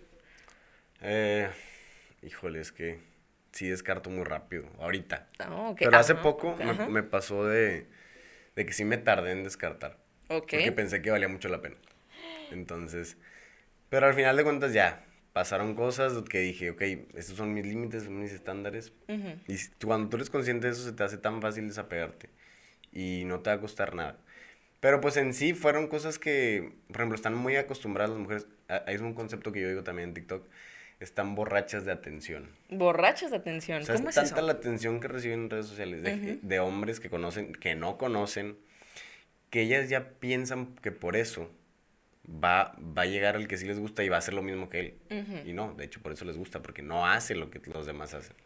[1.00, 1.48] Eh,
[2.22, 3.00] híjole, es que
[3.52, 5.28] sí descarto muy rápido, ahorita.
[5.38, 6.56] Ah, Pero hace poco
[6.88, 7.86] me, pasó de,
[8.54, 9.98] que sí me tardé en descartar.
[10.26, 11.76] Porque pensé que valía mucho la pena.
[12.50, 13.16] Entonces,
[13.88, 16.82] pero al final de cuentas ya, pasaron cosas que dije, ok,
[17.14, 18.92] estos son mis límites, son mis estándares.
[19.46, 22.30] Y cuando tú eres consciente de eso, se te hace tan fácil desapegarte.
[22.92, 24.18] Y no te va a costar nada.
[24.80, 28.46] Pero pues en sí fueron cosas que, por ejemplo, están muy acostumbradas las mujeres.
[28.86, 30.46] Hay un concepto que yo digo también en TikTok.
[31.02, 32.48] Están borrachas de atención.
[32.70, 33.82] Borrachas de atención.
[33.82, 37.10] O sea, es tanta la atención que reciben en redes sociales de, de hombres que
[37.10, 38.56] conocen, que no conocen,
[39.50, 41.50] que ellas ya piensan que por eso
[42.26, 44.68] va, va a llegar el que sí les gusta y va a hacer lo mismo
[44.68, 44.94] que él.
[45.44, 48.14] Y no, de hecho por eso les gusta, porque no hace lo que los demás
[48.14, 48.36] hacen.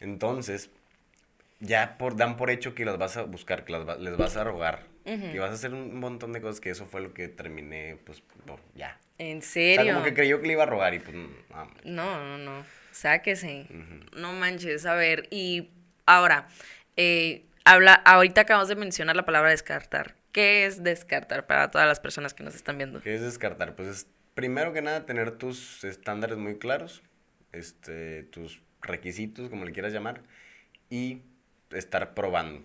[0.00, 0.70] Entonces,
[1.60, 4.44] ya por, dan por hecho que las vas a buscar, que las les vas a
[4.44, 7.98] rogar, que vas a hacer un montón de cosas, que eso fue lo que terminé,
[8.04, 8.22] pues,
[8.74, 8.98] ya.
[9.18, 9.80] ¿En serio?
[9.80, 11.28] O sea, como que creyó que le iba a rogar y pues, no.
[11.84, 13.66] No, no, no, sáquese.
[14.16, 15.70] No manches, a ver, y
[16.06, 16.48] ahora,
[16.96, 20.14] eh, habla, ahorita acabamos de mencionar la palabra descartar.
[20.32, 23.00] ¿Qué es descartar para todas las personas que nos están viendo?
[23.00, 23.74] ¿Qué es descartar?
[23.74, 27.02] Pues es, primero que nada, tener tus estándares muy claros,
[27.52, 30.22] este, tus requisitos, como le quieras llamar,
[30.88, 31.22] y
[31.72, 32.64] estar probando.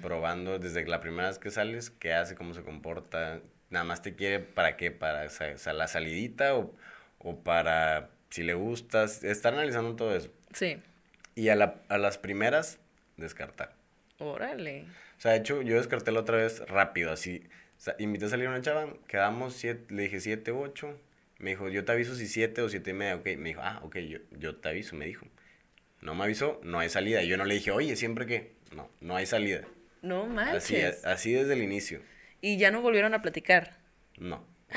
[0.00, 3.40] Probando desde la primera vez que sales, qué hace, cómo se comporta.
[3.70, 5.26] Nada más te quiere para qué, para
[5.74, 6.74] la salidita o,
[7.18, 9.22] o para si le gustas.
[9.24, 10.30] Estar analizando todo eso.
[10.54, 10.80] Sí.
[11.34, 12.78] Y a, la, a las primeras,
[13.16, 13.74] descartar.
[14.18, 14.86] Órale.
[15.18, 17.42] O sea, de hecho, yo descarté la otra vez rápido, así.
[17.76, 20.98] O sea, invité a salir a una chava, quedamos siete, le dije siete, ocho.
[21.38, 23.16] Me dijo, yo te aviso si siete o siete y media.
[23.16, 25.26] Ok, me dijo, ah, ok, yo, yo te aviso, me dijo.
[26.00, 27.22] No me avisó, no hay salida.
[27.22, 28.57] Yo no le dije, oye, siempre que.
[28.74, 29.62] No, no hay salida.
[30.02, 30.64] No manches.
[30.64, 32.00] Así, así desde el inicio.
[32.40, 33.78] ¿Y ya no volvieron a platicar?
[34.18, 34.44] No.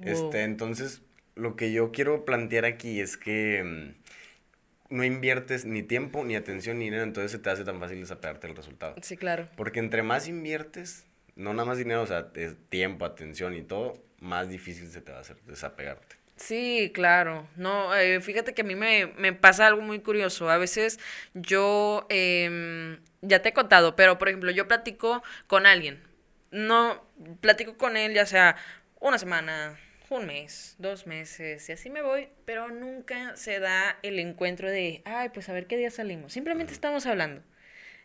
[0.00, 1.02] Este, entonces,
[1.36, 6.78] lo que yo quiero plantear aquí es que mm, no inviertes ni tiempo, ni atención,
[6.78, 8.96] ni dinero, entonces se te hace tan fácil desapegarte del resultado.
[9.02, 9.48] Sí, claro.
[9.56, 11.06] Porque entre más inviertes,
[11.36, 12.32] no nada más dinero, o sea,
[12.68, 16.16] tiempo, atención y todo, más difícil se te va a hacer desapegarte.
[16.36, 17.48] Sí, claro.
[17.56, 20.50] No, eh, fíjate que a mí me, pasa algo muy curioso.
[20.50, 20.98] A veces
[21.34, 26.02] yo, em, ya te he contado, pero por ejemplo, yo platico con alguien.
[26.50, 27.04] No,
[27.40, 28.56] platico con él ya sea
[29.00, 29.78] una semana,
[30.10, 35.02] un mes, dos meses, y así me voy, pero nunca se da el encuentro de,
[35.04, 36.32] ay, pues a ver qué día salimos.
[36.32, 37.42] Simplemente estamos hablando.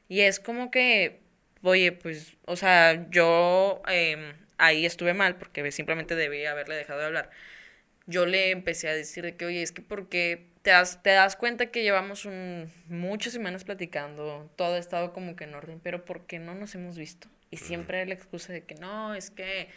[0.07, 1.21] Y es como que,
[1.63, 7.05] oye, pues, o sea, yo em, ahí estuve mal porque simplemente debía haberle dejado de
[7.07, 7.29] hablar.
[8.09, 11.35] Yo le empecé a decir de que, oye, es que porque te das, te das
[11.35, 16.03] cuenta que llevamos un, muchas semanas platicando, todo ha estado como que en orden, pero
[16.05, 17.27] ¿por qué no nos hemos visto?
[17.51, 19.69] Y siempre la excusa de que no, es que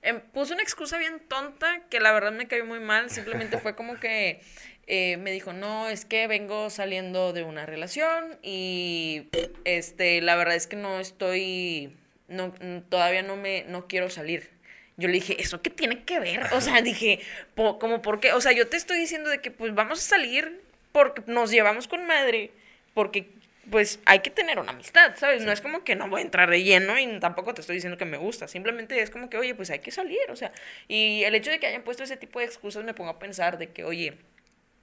[0.00, 3.10] Em, puso una excusa bien tonta que la verdad me cayó muy mal.
[3.10, 4.40] Simplemente fue como que
[4.86, 9.28] eh, me dijo, no, es que vengo saliendo de una relación y
[9.64, 11.96] este, la verdad es que no estoy,
[12.28, 12.52] no,
[12.88, 14.50] todavía no me, no quiero salir.
[14.98, 16.42] Yo le dije, ¿eso qué tiene que ver?
[16.52, 17.20] O sea, dije,
[17.54, 20.60] como por qué, o sea, yo te estoy diciendo de que pues vamos a salir
[20.92, 22.50] porque nos llevamos con madre,
[22.94, 23.30] porque
[23.70, 25.44] pues hay que tener una amistad, ¿sabes?
[25.44, 27.96] No es como que no voy a entrar de lleno y tampoco te estoy diciendo
[27.96, 30.52] que me gusta, simplemente es como que, oye, pues hay que salir, o sea,
[30.88, 33.58] y el hecho de que hayan puesto ese tipo de excusas me pongo a pensar
[33.58, 34.14] de que, oye,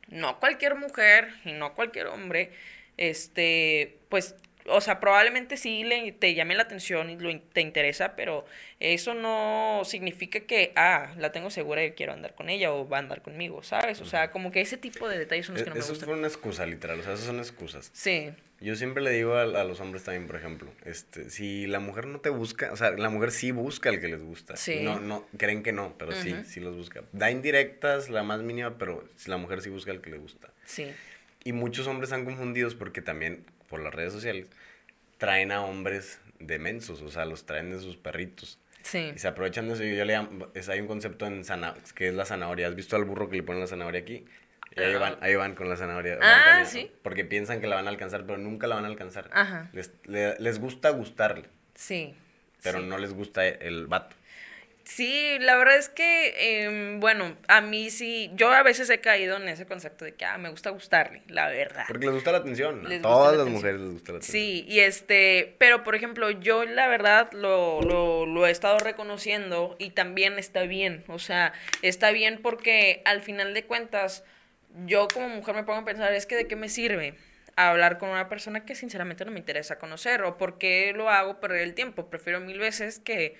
[0.07, 2.51] no cualquier mujer y no cualquier hombre,
[2.97, 4.35] este, pues
[4.67, 8.45] o sea, probablemente sí le, te llame la atención y lo, te interesa, pero
[8.79, 12.97] eso no significa que, ah, la tengo segura y quiero andar con ella o va
[12.97, 14.01] a andar conmigo, ¿sabes?
[14.01, 15.95] O sea, como que ese tipo de detalles son los que no me gustan.
[15.95, 17.91] Eso fue una excusa, literal, o sea, esas son excusas.
[17.93, 18.31] Sí.
[18.61, 22.07] Yo siempre le digo a, a, los hombres también, por ejemplo, este, si la mujer
[22.07, 24.55] no te busca, o sea, la mujer sí busca al que les gusta.
[24.55, 24.79] Sí.
[24.81, 27.03] No, no, creen que no, pero sí, sí los busca.
[27.11, 30.49] Da indirectas, la más mínima, pero la mujer sí busca al que le gusta.
[30.65, 30.91] Sí.
[31.43, 34.47] Y muchos hombres están confundidos porque también por las redes sociales
[35.17, 38.59] traen a hombres demensos, o sea, los traen de sus perritos.
[38.83, 39.13] Sí.
[39.15, 39.83] Y se aprovechan de eso.
[39.83, 40.19] Yo le
[40.53, 41.43] es, hay un concepto en
[41.95, 42.67] que es la zanahoria.
[42.67, 44.25] ¿Has visto al burro que le ponen la zanahoria aquí?
[44.75, 46.19] Y ahí, van, ahí van con la zanahoria.
[46.21, 46.91] Ah, sí.
[47.01, 49.29] Porque piensan que la van a alcanzar, pero nunca la van a alcanzar.
[49.31, 49.69] Ajá.
[49.73, 51.45] Les, les gusta gustarle.
[51.73, 52.13] Sí.
[52.61, 54.15] Pero no les gusta el vato.
[54.85, 59.37] Sí, la verdad es que, em, bueno, a mí sí, yo a veces he caído
[59.37, 61.85] en ese concepto de que, ah, me gusta gustarle, la verdad.
[61.87, 64.31] Porque les gusta la atención, a todas las mujeres les gusta la atención.
[64.31, 69.75] Sí, y este, pero por ejemplo, yo la verdad lo, lo, lo he estado reconociendo
[69.79, 74.23] y también está bien, o sea, está bien porque al final de cuentas,
[74.85, 77.15] yo como mujer me pongo a pensar, es que de qué me sirve
[77.55, 81.39] hablar con una persona que sinceramente no me interesa conocer o por qué lo hago
[81.39, 82.09] perder el tiempo.
[82.09, 83.35] Prefiero mil veces que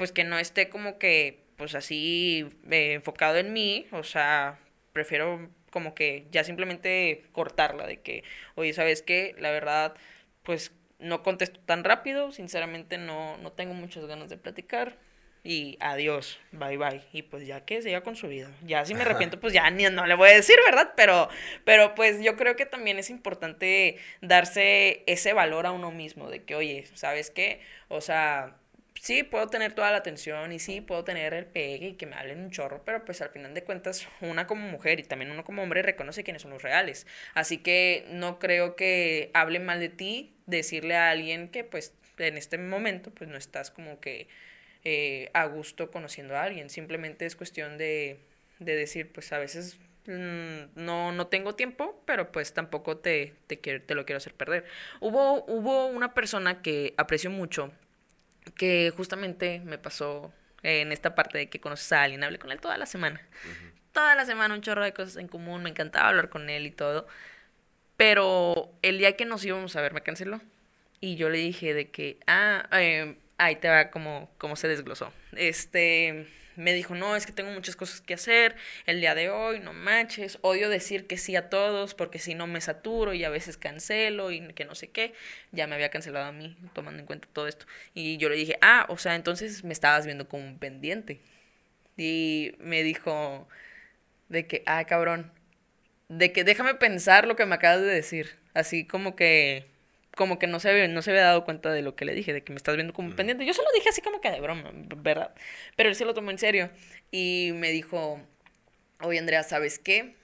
[0.00, 4.58] pues que no esté como que, pues así eh, enfocado en mí, o sea,
[4.94, 9.34] prefiero como que ya simplemente cortarla de que, oye, ¿sabes qué?
[9.38, 9.94] La verdad,
[10.42, 14.96] pues no contesto tan rápido, sinceramente no, no tengo muchas ganas de platicar
[15.44, 17.02] y adiós, bye bye.
[17.12, 18.50] Y pues ya que siga con su vida.
[18.64, 20.94] Ya si me arrepiento, pues ya ni no le voy a decir, ¿verdad?
[20.96, 21.28] Pero,
[21.66, 26.42] pero pues yo creo que también es importante darse ese valor a uno mismo, de
[26.42, 27.60] que, oye, ¿sabes qué?
[27.88, 28.59] O sea,
[28.94, 32.16] sí, puedo tener toda la atención y sí, puedo tener el pegue y que me
[32.16, 35.44] hablen un chorro, pero pues al final de cuentas, una como mujer y también uno
[35.44, 37.06] como hombre reconoce quiénes son los reales.
[37.34, 42.36] Así que no creo que hable mal de ti decirle a alguien que pues en
[42.36, 44.28] este momento pues no estás como que
[44.84, 46.70] eh, a gusto conociendo a alguien.
[46.70, 48.20] Simplemente es cuestión de,
[48.58, 53.60] de decir, pues a veces mm, no, no tengo tiempo, pero pues tampoco te, te,
[53.60, 54.64] quiero, te lo quiero hacer perder.
[55.00, 57.72] Hubo, hubo una persona que aprecio mucho
[58.56, 62.60] que justamente me pasó en esta parte de que conoces a alguien, hablé con él
[62.60, 63.20] toda la semana.
[63.92, 66.70] Toda la semana un chorro de cosas en común, me encantaba hablar con él y
[66.70, 67.06] todo.
[67.96, 70.40] Pero el día que nos íbamos a ver me canceló.
[71.00, 75.12] Y yo le dije de que, ah, eh, ahí te va como, como se desglosó.
[75.32, 76.26] Este,
[76.60, 79.72] me dijo, no, es que tengo muchas cosas que hacer el día de hoy, no
[79.72, 83.56] manches, odio decir que sí a todos porque si no me saturo y a veces
[83.56, 85.14] cancelo y que no sé qué,
[85.52, 87.66] ya me había cancelado a mí tomando en cuenta todo esto.
[87.94, 91.20] Y yo le dije, ah, o sea, entonces me estabas viendo como un pendiente.
[91.96, 93.48] Y me dijo
[94.28, 95.32] de que, ah, cabrón,
[96.08, 98.38] de que déjame pensar lo que me acabas de decir.
[98.54, 99.66] Así como que
[100.16, 102.42] como que no se, no se había dado cuenta de lo que le dije, de
[102.42, 103.46] que me estás viendo como pendiente.
[103.46, 105.34] Yo se lo dije así como que de broma, ¿verdad?
[105.76, 106.70] Pero él se lo tomó en serio
[107.10, 108.20] y me dijo,
[109.00, 110.14] oye Andrea, ¿sabes qué?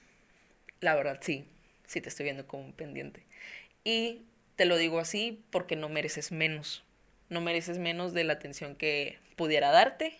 [0.81, 1.45] La verdad sí,
[1.85, 3.23] sí te estoy viendo como un pendiente.
[3.83, 4.23] Y
[4.55, 6.83] te lo digo así porque no mereces menos.
[7.29, 10.17] No mereces menos de la atención que pudiera darte,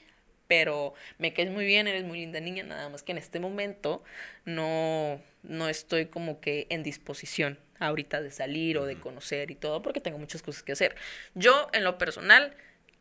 [0.47, 4.03] pero me caes muy bien, eres muy linda niña, nada más que en este momento
[4.45, 9.82] no, no estoy como que en disposición ahorita de salir o de conocer y todo,
[9.82, 10.96] porque tengo muchas cosas que hacer.
[11.36, 12.56] Yo, en lo personal,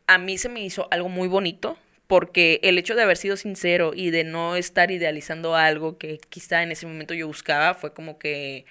[0.07, 3.91] a mí se me hizo algo muy bonito, porque el hecho de haber sido sincero
[3.93, 8.17] y de no estar idealizando algo que quizá en ese momento yo buscaba, fue como
[8.17, 8.65] que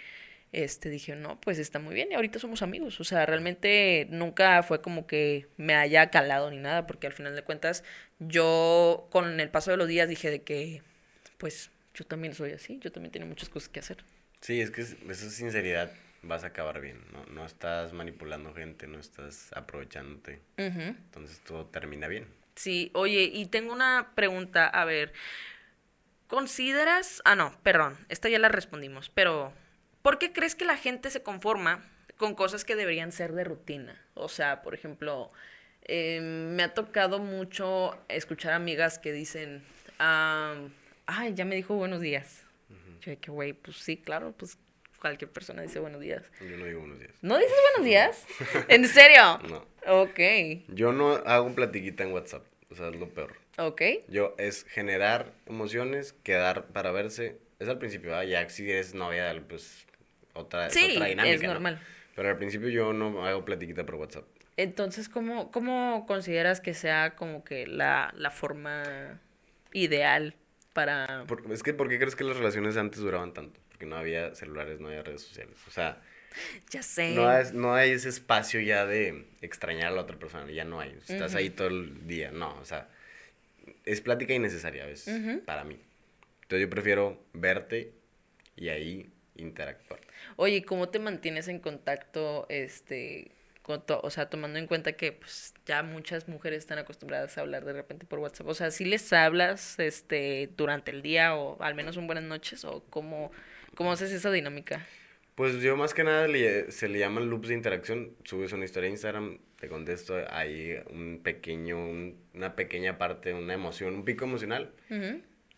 [0.52, 2.98] este, dije, no, pues está muy bien y ahorita somos amigos.
[3.00, 7.36] O sea, realmente nunca fue como que me haya calado ni nada, porque al final
[7.36, 7.84] de cuentas
[8.18, 10.82] yo con el paso de los días dije de que,
[11.38, 13.98] pues yo también soy así, yo también tengo muchas cosas que hacer.
[14.46, 15.90] Sí, es que esa sinceridad
[16.22, 17.26] vas a acabar bien, ¿no?
[17.26, 20.40] No estás manipulando gente, no estás aprovechándote.
[20.56, 22.28] Entonces todo termina bien.
[22.54, 25.12] Sí, oye, y tengo una pregunta, a ver,
[26.28, 29.52] ¿consideras, ah, no, perdón, esta ya la respondimos, pero
[30.02, 31.84] ¿por qué crees que la gente se conforma
[32.16, 34.00] con cosas que deberían ser de rutina?
[34.14, 35.32] O sea, por ejemplo,
[35.82, 39.64] em, me ha tocado mucho escuchar amigas que dicen,
[39.98, 42.45] ay, ya me dijo buenos días.
[43.00, 44.58] Yo que, güey, pues sí, claro, pues
[45.00, 46.24] cualquier persona dice buenos días.
[46.40, 47.12] Yo no digo buenos días.
[47.22, 48.26] ¿No dices buenos días?
[48.68, 49.38] ¿En serio?
[49.48, 49.64] No.
[50.02, 50.18] Ok.
[50.68, 52.44] Yo no hago un platiquita en WhatsApp.
[52.70, 53.36] O sea, es lo peor.
[53.58, 53.82] Ok.
[54.08, 57.38] Yo es generar emociones, quedar para verse.
[57.60, 59.86] Es al principio, ya si eres novia, pues
[60.34, 61.34] otra, sí, otra dinámica.
[61.36, 61.80] Es normal.
[62.16, 64.24] Pero al principio yo no hago platiquita por WhatsApp.
[64.56, 69.20] Entonces, ¿cómo, cómo consideras que sea como que la, la forma
[69.72, 70.34] ideal
[70.76, 71.24] para...
[71.50, 73.58] es que, ¿por qué crees que las relaciones antes duraban tanto?
[73.70, 75.56] Porque no había celulares, no había redes sociales.
[75.66, 76.02] O sea...
[76.68, 77.14] Ya sé.
[77.14, 80.78] No, es, no hay ese espacio ya de extrañar a la otra persona, ya no
[80.78, 80.94] hay.
[81.08, 82.90] Estás ahí todo el día, no, o sea,
[83.86, 85.80] es plática innecesaria a veces, para mí.
[86.42, 87.94] Entonces yo prefiero verte
[88.54, 90.00] y ahí interactuar.
[90.36, 93.30] Oye, ¿cómo te mantienes en contacto este
[93.66, 97.72] o sea, tomando en cuenta que pues ya muchas mujeres están acostumbradas a hablar de
[97.72, 101.96] repente por WhatsApp, o sea, si les hablas este durante el día o al menos
[101.96, 103.32] un buenas noches o cómo,
[103.74, 104.86] cómo haces esa dinámica?
[105.34, 106.26] Pues yo más que nada
[106.70, 111.20] se le llaman loops de interacción, subes una historia en Instagram, te contesto, hay un
[111.22, 111.78] pequeño,
[112.34, 114.72] una pequeña parte, una emoción, un pico emocional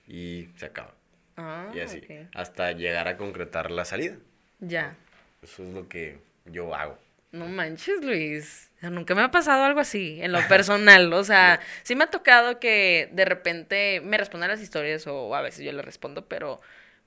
[0.06, 0.94] y se acaba.
[1.36, 2.02] Ah, y así,
[2.34, 4.16] hasta llegar a concretar la salida.
[4.58, 4.96] Ya.
[5.42, 6.98] Eso es lo que yo hago.
[7.32, 8.70] No manches, Luis.
[8.80, 11.12] Nunca me ha pasado algo así, en lo personal.
[11.12, 15.42] O sea, sí me ha tocado que de repente me respondan las historias o a
[15.42, 16.60] veces yo le respondo, pero,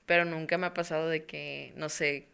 [0.06, 2.28] pero nunca me ha pasado de que, no sé,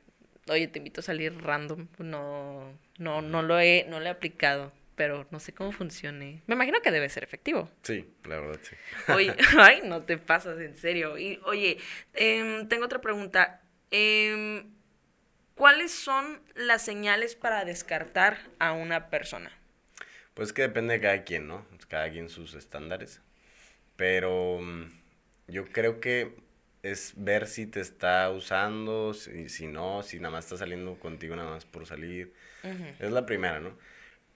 [0.48, 1.86] oye, te invito a salir random.
[1.98, 6.42] No, no, no lo he, no lo he aplicado, pero no sé cómo funcione.
[6.46, 7.70] Me imagino que debe ser efectivo.
[7.82, 8.74] Sí, la verdad, sí.
[9.12, 11.16] Oye, ay, no te pasas, en serio.
[11.16, 11.78] Y, oye,
[12.14, 13.62] em, tengo otra pregunta.
[13.92, 14.64] Eh,
[15.58, 19.50] ¿Cuáles son las señales para descartar a una persona?
[20.34, 21.66] Pues que depende de cada quien, ¿no?
[21.88, 23.20] Cada quien sus estándares.
[23.96, 24.84] Pero mm,
[25.48, 26.36] yo creo que
[26.84, 31.34] es ver si te está usando, si, si no, si nada más está saliendo contigo
[31.34, 32.32] nada más por salir.
[33.00, 33.76] Es la primera, ¿no?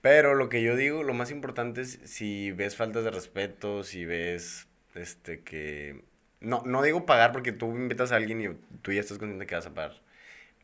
[0.00, 4.04] Pero lo que yo digo, lo más importante es si ves faltas de respeto, si
[4.04, 6.02] ves este que...
[6.40, 9.54] No, no digo pagar porque tú invitas a alguien y tú ya estás consciente que
[9.54, 10.01] vas a pagar.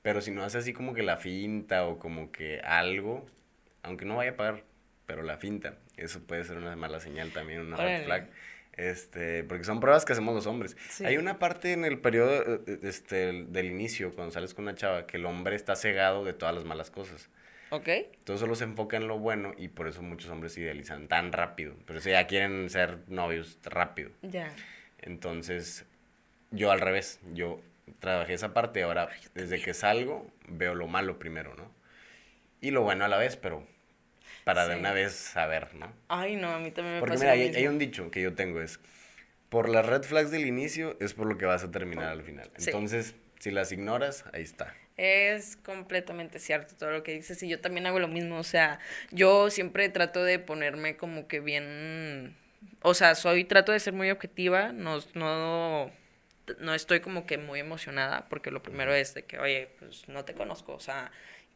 [0.08, 3.26] Pero si no hace así como que la finta o como que algo,
[3.82, 4.64] aunque no vaya a pagar,
[5.04, 5.74] pero la finta.
[5.98, 8.30] Eso puede ser una mala señal también, una red flag.
[8.72, 10.78] Este, porque son pruebas que hacemos los hombres.
[11.04, 14.74] Hay una parte en el periodo eh, eh, este, del inicio, cuando sales con una
[14.74, 17.28] chava, que el hombre está cegado de todas las malas cosas.
[17.68, 17.88] Ok.
[17.88, 21.32] Entonces solo se enfoca en lo bueno y por eso muchos hombres se idealizan tan
[21.32, 21.74] rápido.
[21.84, 24.10] Pero si ya quieren ser novios rápido.
[24.22, 24.50] Ya.
[25.00, 25.84] Entonces,
[26.50, 27.60] yo al revés, yo
[28.00, 31.70] trabajé esa parte, ahora desde que salgo veo lo malo primero, ¿no?
[32.60, 33.66] Y lo bueno a la vez, pero
[34.44, 35.92] para de una vez saber, ¿no?
[36.08, 38.80] Ay, no, a mí también me Porque mira, hay, un dicho que yo tengo, es,
[39.48, 42.50] por las red flags del inicio es por lo que vas a terminar al final.
[42.58, 44.74] Entonces, si las ignoras, ahí está.
[44.96, 48.80] Es completamente cierto todo lo que dices y yo también hago lo mismo, o sea,
[49.12, 52.36] yo siempre trato de ponerme como que bien,
[52.82, 55.92] o sea, soy, trato de ser muy objetiva, no, no,
[56.58, 60.24] no estoy como que muy emocionada porque lo primero es de que, oye, pues no
[60.24, 61.10] te conozco, o sea,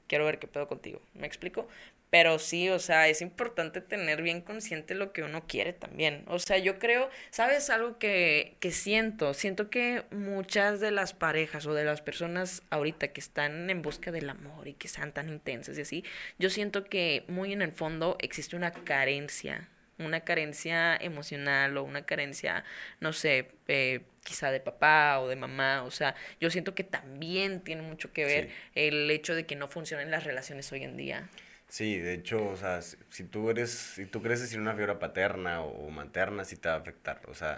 [0.06, 1.68] quiero ver qué pedo contigo, ¿me explico?
[2.10, 6.24] Pero sí, o sea, es importante tener bien consciente lo que uno quiere también.
[6.26, 9.32] O sea, yo creo, ¿sabes algo que, que siento?
[9.32, 14.12] Siento que muchas de las parejas o de las personas ahorita que están en busca
[14.12, 16.04] del amor y que sean tan intensas y así,
[16.38, 19.70] yo siento que muy en el fondo existe una carencia
[20.04, 22.64] una carencia emocional o una carencia,
[23.00, 25.82] no sé, eh, quizá de papá o de mamá.
[25.84, 29.68] O sea, yo siento que también tiene mucho que ver el hecho de que no
[29.68, 31.28] funcionen las relaciones hoy en día.
[31.68, 35.62] Sí, de hecho, o sea, si, tú eres, si tú creces sin una figura paterna
[35.62, 37.22] o, materna, sí te va a afectar.
[37.28, 37.56] O sea,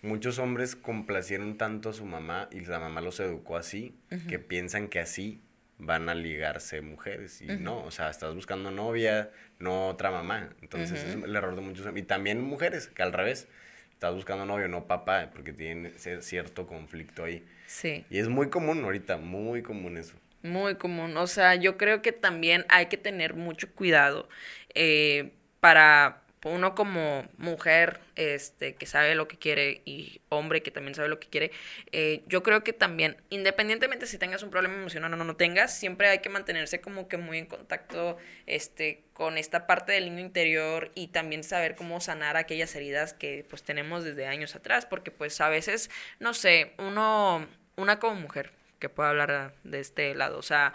[0.00, 3.96] muchos hombres complacieron tanto a su mamá y la mamá los educó así,
[4.28, 5.40] que piensan que así
[5.78, 9.30] van a ligarse mujeres y no, o sea, estás buscando novia,
[9.62, 10.50] no otra mamá.
[10.60, 13.48] Entonces es el error de muchos y también mujeres, que al revés,
[13.92, 17.44] estás buscando novio, no papá, porque tienen cierto conflicto ahí.
[17.66, 18.04] Sí.
[18.10, 20.14] Y es muy común ahorita, muy común eso.
[20.42, 24.28] Muy común, o sea, yo creo que también hay que tener mucho cuidado
[24.74, 30.94] eh, para uno como mujer este, que sabe lo que quiere y hombre que también
[30.94, 31.52] sabe lo que quiere,
[31.92, 35.76] eh, yo creo que también, independientemente si tengas un problema emocional o no, no tengas,
[35.76, 38.16] siempre hay que mantenerse como que muy en contacto
[38.46, 43.46] este, con esta parte del niño interior y también saber cómo sanar aquellas heridas que
[43.48, 48.52] pues tenemos desde años atrás, porque pues a veces, no sé, uno, una como mujer,
[48.80, 50.72] que pueda hablar de este lado, o sea,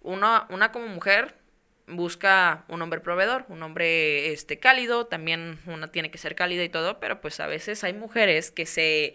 [0.00, 1.41] uno, una como mujer
[1.86, 6.68] busca un hombre proveedor, un hombre este cálido, también una tiene que ser cálida y
[6.68, 9.14] todo, pero pues a veces hay mujeres que se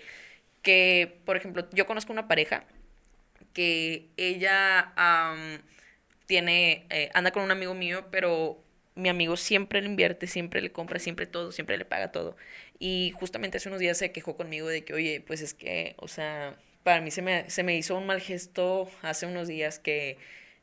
[0.64, 2.66] que por ejemplo, yo conozco una pareja
[3.54, 4.94] que ella
[6.26, 8.62] tiene eh, anda con un amigo mío, pero
[8.96, 12.36] mi amigo siempre le invierte, siempre le compra, siempre todo, siempre le paga todo.
[12.80, 16.08] Y justamente hace unos días se quejó conmigo de que, "Oye, pues es que, o
[16.08, 20.18] sea, para mí se me se me hizo un mal gesto hace unos días que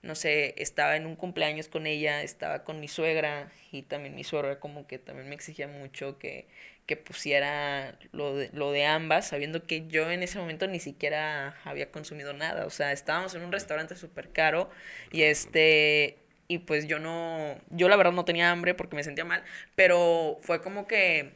[0.05, 4.23] no sé, estaba en un cumpleaños con ella, estaba con mi suegra y también mi
[4.23, 6.47] suegra como que también me exigía mucho que,
[6.87, 11.57] que pusiera lo de, lo de ambas, sabiendo que yo en ese momento ni siquiera
[11.65, 14.69] había consumido nada, o sea, estábamos en un restaurante súper caro
[15.11, 19.25] y este, y pues yo no, yo la verdad no tenía hambre porque me sentía
[19.25, 19.43] mal,
[19.75, 21.33] pero fue como que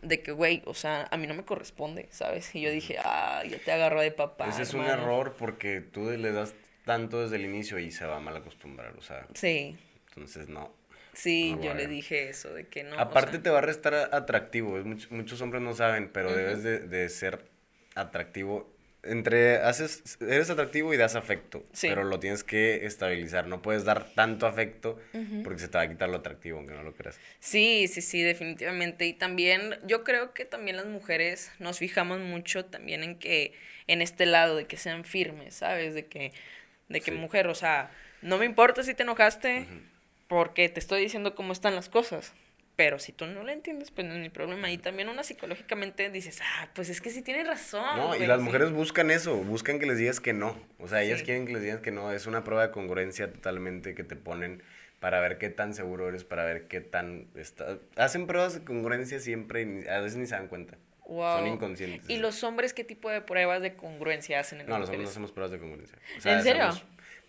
[0.00, 2.54] de que, güey, o sea, a mí no me corresponde, ¿sabes?
[2.54, 4.48] Y yo dije, ah, ya te agarró de papá.
[4.48, 6.54] Ese es un error porque tú le das
[6.84, 9.26] tanto desde el inicio y se va a mal acostumbrar, o sea.
[9.34, 9.76] Sí.
[10.08, 10.72] Entonces, no.
[11.14, 12.98] Sí, yo le dije eso, de que no.
[12.98, 17.08] Aparte te va a restar atractivo, muchos, muchos hombres no saben, pero debes de, de,
[17.08, 17.44] ser
[17.94, 18.72] atractivo.
[19.04, 24.14] Entre, haces, eres atractivo y das afecto, pero lo tienes que estabilizar, no puedes dar
[24.14, 24.98] tanto afecto
[25.44, 27.20] porque se te va a quitar lo atractivo, aunque no lo creas.
[27.38, 29.06] Sí, sí, sí, definitivamente.
[29.06, 33.52] Y también, yo creo que también las mujeres nos fijamos mucho también en que,
[33.88, 35.94] en este lado, de que sean firmes, ¿sabes?
[35.94, 36.32] De que
[36.88, 37.90] de que mujer, o sea,
[38.22, 39.66] no me importa si te enojaste
[40.28, 42.32] porque te estoy diciendo cómo están las cosas.
[42.76, 44.68] Pero si tú no lo entiendes, pues no es mi problema.
[44.70, 47.96] Y también una psicológicamente dices, ah, pues es que sí tienes razón.
[47.96, 50.58] No, y las mujeres buscan eso, buscan que les digas que no.
[50.80, 52.10] O sea, ellas quieren que les digas que no.
[52.10, 54.60] Es una prueba de congruencia totalmente que te ponen
[54.98, 57.28] para ver qué tan seguro eres, para ver qué tan...
[57.36, 57.78] Está...
[57.94, 60.76] Hacen pruebas de congruencia siempre y a veces ni se dan cuenta.
[61.06, 62.08] Son inconscientes.
[62.08, 65.10] ¿Y los hombres qué tipo de pruebas de congruencia hacen en No, los hombres no
[65.10, 65.98] hacemos pruebas de congruencia.
[66.24, 66.70] ¿En serio?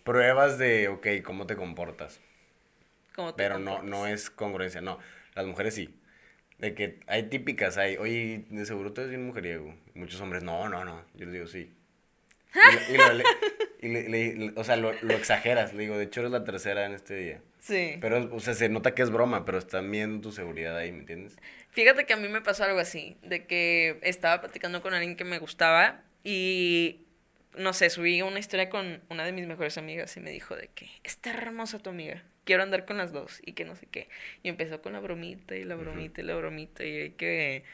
[0.04, 2.20] Pruebas de, ok, ¿cómo te comportas?
[3.36, 4.98] Pero no, no es congruencia, no.
[5.34, 5.94] Las mujeres sí.
[6.58, 9.74] De que hay típicas, hay, oye, de seguro tú eres bien mujeriego.
[9.94, 11.02] Muchos hombres, no, no, no.
[11.14, 11.74] Yo les digo, sí.
[13.82, 15.74] Y, le, o sea, lo, lo, exageras.
[15.74, 17.40] Le digo, de hecho eres la tercera en este día.
[17.60, 17.98] Sí.
[18.00, 21.00] Pero, o sea, se nota que es broma, pero está viendo tu seguridad ahí, ¿me
[21.00, 21.36] entiendes?
[21.76, 25.24] Fíjate que a mí me pasó algo así, de que estaba platicando con alguien que
[25.24, 27.02] me gustaba y
[27.54, 30.68] no sé, subí una historia con una de mis mejores amigas y me dijo de
[30.68, 34.08] que está hermosa tu amiga, quiero andar con las dos y que no sé qué.
[34.42, 37.64] Y empezó con la bromita y la bromita y la bromita y hay que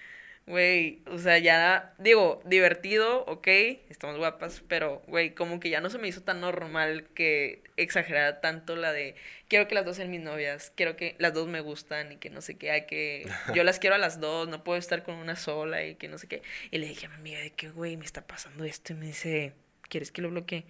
[0.47, 3.47] Güey, o sea, ya, digo, divertido, ok,
[3.89, 8.41] estamos guapas, pero, güey, como que ya no se me hizo tan normal que exagerara
[8.41, 9.15] tanto la de,
[9.47, 12.29] quiero que las dos sean mis novias, quiero que las dos me gustan y que
[12.29, 13.25] no sé qué, hay que,
[13.55, 16.19] yo las quiero a las dos, no puedo estar con una sola y que no
[16.19, 16.43] sé qué.
[16.73, 19.07] Y le dije a mi amiga de que, güey, me está pasando esto y me
[19.07, 19.53] dice,
[19.89, 20.65] ¿quieres que lo bloquee?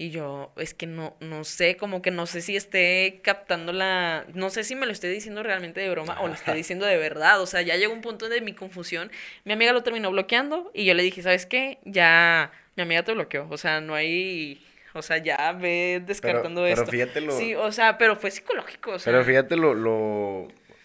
[0.00, 4.26] Y yo, es que no, no sé, como que no sé si esté captando la,
[4.32, 6.96] no sé si me lo estoy diciendo realmente de broma o lo estoy diciendo de
[6.96, 7.40] verdad.
[7.42, 9.10] O sea, ya llegó un punto de mi confusión.
[9.44, 11.78] Mi amiga lo terminó bloqueando y yo le dije, ¿sabes qué?
[11.84, 13.48] Ya, mi amiga te bloqueó.
[13.50, 16.84] O sea, no hay, o sea, ya ve descartando esto.
[16.84, 17.36] Pero fíjate lo...
[17.36, 18.92] Sí, o sea, pero fue psicológico.
[18.92, 19.12] O sea...
[19.12, 20.42] Pero fíjate lo, lo,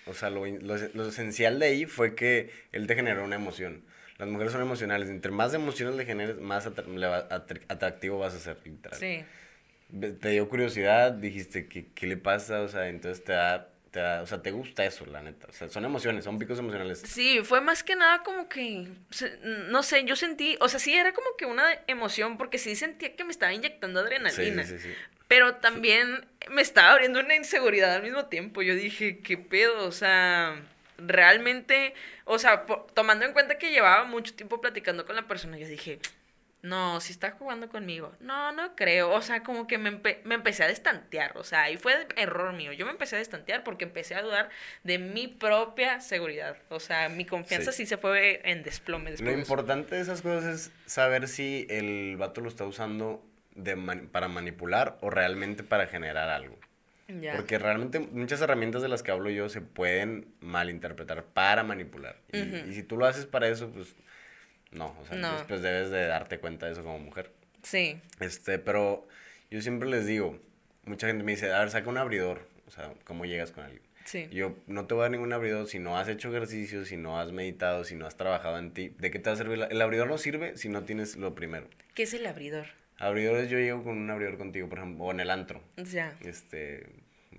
[0.07, 3.83] o sea, lo, lo, lo esencial de ahí fue que él te generó una emoción.
[4.17, 5.09] Las mujeres son emocionales.
[5.09, 8.99] Entre más emociones le generes, más atractivo vas a ser, literal.
[8.99, 9.23] Sí.
[10.19, 12.61] Te dio curiosidad, dijiste, ¿qué, qué le pasa?
[12.61, 15.47] O sea, entonces te da, te o sea, te gusta eso, la neta.
[15.47, 17.01] O sea, son emociones, son picos emocionales.
[17.05, 18.87] Sí, fue más que nada como que,
[19.43, 23.15] no sé, yo sentí, o sea, sí era como que una emoción, porque sí sentía
[23.15, 24.63] que me estaba inyectando adrenalina.
[24.63, 24.93] Sí, sí, sí.
[25.27, 28.63] Pero también me estaba abriendo una inseguridad al mismo tiempo.
[28.63, 29.85] Yo dije, ¿qué pedo?
[29.85, 30.59] O sea,
[30.97, 31.93] realmente,
[32.25, 35.99] o sea, tomando en cuenta que llevaba mucho tiempo platicando con la persona, yo dije,
[36.63, 38.13] no, si está jugando conmigo.
[38.21, 39.11] No, no creo.
[39.11, 41.37] O sea, como que me, me, empecé a destantear.
[41.37, 42.71] O sea, ahí fue error mío.
[42.71, 44.49] Yo me empecé a destantear porque empecé a dudar
[44.83, 46.55] de mi propia seguridad.
[46.69, 49.13] O sea, mi confianza sí, se fue en desplome.
[49.17, 53.21] Lo importante de esas cosas es saber si el vato lo está usando
[53.55, 53.75] de
[54.11, 56.57] para manipular o realmente para generar algo.
[57.35, 62.17] Porque realmente muchas herramientas de las que hablo yo se pueden malinterpretar para manipular.
[62.31, 63.95] Y, si tú lo haces para eso, pues
[64.71, 64.95] no.
[64.99, 67.31] O sea, después debes de darte cuenta de eso como mujer.
[67.61, 67.99] Sí.
[68.19, 69.07] Este, pero
[69.51, 70.39] yo siempre les digo,
[70.85, 72.47] mucha gente me dice, a ver, saca un abridor.
[72.67, 73.81] O sea, ¿cómo llegas con alguien?
[74.05, 74.27] Sí.
[74.31, 77.19] Yo no te voy a dar ningún abridor si no has hecho ejercicio, si no
[77.19, 78.89] has meditado, si no has trabajado en ti.
[78.97, 79.67] ¿De qué te va a servir?
[79.69, 81.67] El abridor no sirve si no tienes lo primero.
[81.93, 82.67] ¿Qué es el abridor?
[83.03, 85.61] Abridores, yo llego con un abridor contigo, por ejemplo, o en el antro.
[85.75, 86.15] Ya.
[86.21, 86.87] Este,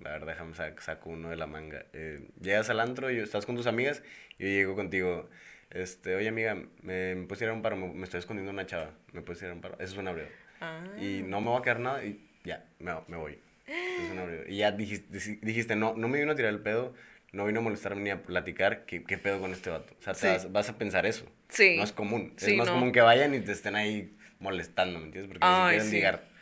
[0.05, 1.85] a ver, déjame saco uno de la manga.
[1.93, 4.03] Eh, llegas al antro y estás con tus amigas
[4.37, 5.27] y yo llego contigo.
[5.71, 9.21] Este, oye amiga, me, me puedes tirar un paro, me, estoy escondiendo una chava, me
[9.21, 9.73] puedes tirar un paro.
[9.79, 10.29] Eso es un abridor.
[10.61, 10.83] Ah.
[11.01, 13.39] Y no me va a quedar nada y ya, me, me voy.
[13.65, 14.47] Es un abridor.
[14.47, 16.93] Y ya dijiste, dijiste, no, no me vino a tirar el pedo,
[17.31, 19.95] no vino a molestarme ni a platicar, ¿qué, qué pedo con este vato?
[19.99, 21.25] O sea, vas, a pensar eso.
[21.49, 21.75] Sí.
[21.75, 22.33] No es común.
[22.37, 24.15] es más común que vayan y te estén ahí
[24.45, 25.27] molestando, ¿me entiendes?
[25.27, 26.35] Porque Ay, si quieren ligar.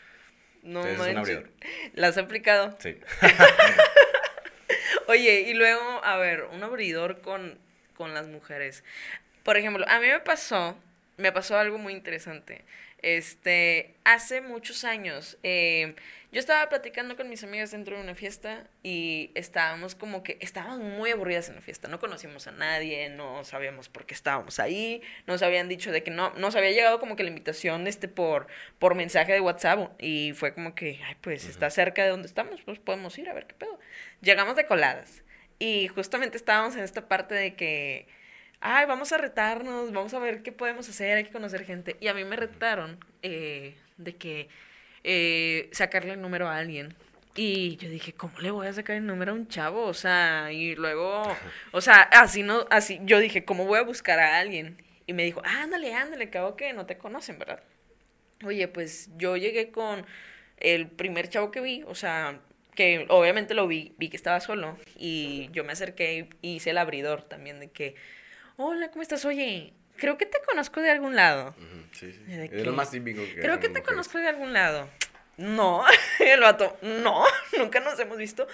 [0.61, 1.39] No manches.
[1.93, 2.77] ¿La has aplicado?
[2.79, 2.97] Sí.
[5.07, 7.57] Oye, y luego, a ver, un abridor con,
[7.95, 8.83] con las mujeres.
[9.43, 10.77] Por ejemplo, a mí me pasó,
[11.17, 12.63] me pasó algo muy interesante.
[13.03, 15.93] Este, hace muchos años, eh,
[16.31, 20.79] yo estaba platicando con mis amigas dentro de una fiesta y estábamos como que, estábamos
[20.79, 25.01] muy aburridas en la fiesta, no conocíamos a nadie, no sabíamos por qué estábamos ahí,
[25.27, 28.47] nos habían dicho de que no, nos había llegado como que la invitación este por,
[28.79, 32.61] por mensaje de WhatsApp y fue como que, ay, pues está cerca de donde estamos,
[32.61, 33.77] pues podemos ir a ver qué pedo.
[34.21, 35.23] Llegamos de coladas
[35.59, 38.07] y justamente estábamos en esta parte de que
[38.63, 41.97] ay, vamos a retarnos, vamos a ver qué podemos hacer, hay que conocer gente.
[41.99, 44.47] Y a mí me retaron eh, de que
[45.03, 46.95] eh, sacarle el número a alguien.
[47.35, 49.83] Y yo dije, ¿cómo le voy a sacar el número a un chavo?
[49.85, 51.23] O sea, y luego,
[51.73, 54.81] o sea, así no, así, yo dije, ¿cómo voy a buscar a alguien?
[55.07, 57.61] Y me dijo, ándale, ándale, cabo que no te conocen, ¿verdad?
[58.45, 60.05] Oye, pues yo llegué con
[60.57, 62.39] el primer chavo que vi, o sea,
[62.75, 66.77] que obviamente lo vi, vi que estaba solo, y yo me acerqué y hice el
[66.77, 67.95] abridor también de que,
[68.57, 69.25] hola, ¿cómo estás?
[69.25, 71.55] Oye, creo que te conozco de algún lado.
[71.91, 72.21] sí, sí.
[72.27, 73.41] Es lo más típico que...
[73.41, 74.89] Creo que te conozco de algún lado.
[75.35, 75.83] No,
[76.19, 77.23] el vato, no,
[77.57, 78.47] nunca nos hemos visto.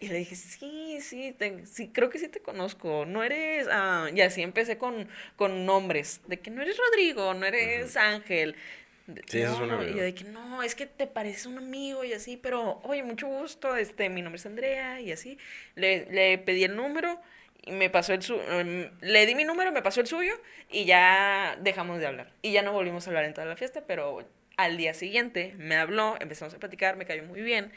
[0.00, 1.34] Y le dije, sí, sí,
[1.64, 3.06] sí, creo que sí te conozco.
[3.06, 7.46] No eres, ah, y así empecé con, con nombres, de que no eres Rodrigo, no
[7.46, 8.54] eres Ángel.
[9.28, 9.96] Sí, eso es un amigo.
[9.96, 13.28] Y de que no, es que te parece un amigo y así, pero oye, mucho
[13.28, 15.38] gusto, este, mi nombre es Andrea y así.
[15.74, 17.20] Le, le pedí el número
[17.66, 20.34] me pasó el su em, le di mi número, me pasó el suyo
[20.70, 22.32] y ya dejamos de hablar.
[22.42, 24.26] Y ya no volvimos a hablar en toda la fiesta, pero
[24.56, 27.72] al día siguiente me habló, empezamos a platicar, me cayó muy bien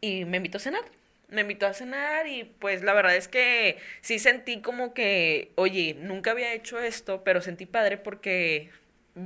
[0.00, 0.84] y me invitó a cenar.
[1.28, 5.94] Me invitó a cenar y pues la verdad es que sí sentí como que, oye,
[5.98, 8.70] nunca había hecho esto, pero sentí padre porque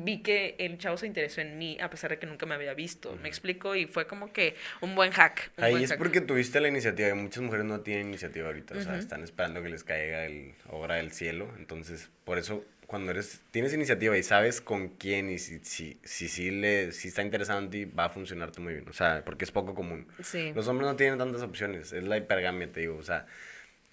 [0.03, 2.75] vi que el chavo se interesó en mí a pesar de que nunca me había
[2.75, 3.17] visto.
[3.23, 5.53] Me explico y fue como que un buen hack.
[5.57, 8.97] Ahí es porque tuviste la iniciativa y muchas mujeres no tienen iniciativa ahorita, o sea,
[8.97, 13.73] están esperando que les caiga el obra del cielo, entonces por eso cuando eres, tienes
[13.73, 17.71] iniciativa y sabes con quién y si, si, si, si, le, si está interesado en
[17.71, 18.89] ti, va a funcionarte muy bien.
[18.89, 20.07] O sea, porque es poco común.
[20.23, 20.53] Sí.
[20.55, 21.93] Los hombres no tienen tantas opciones.
[21.93, 22.97] Es la hipergamia, te digo.
[22.97, 23.27] O sea,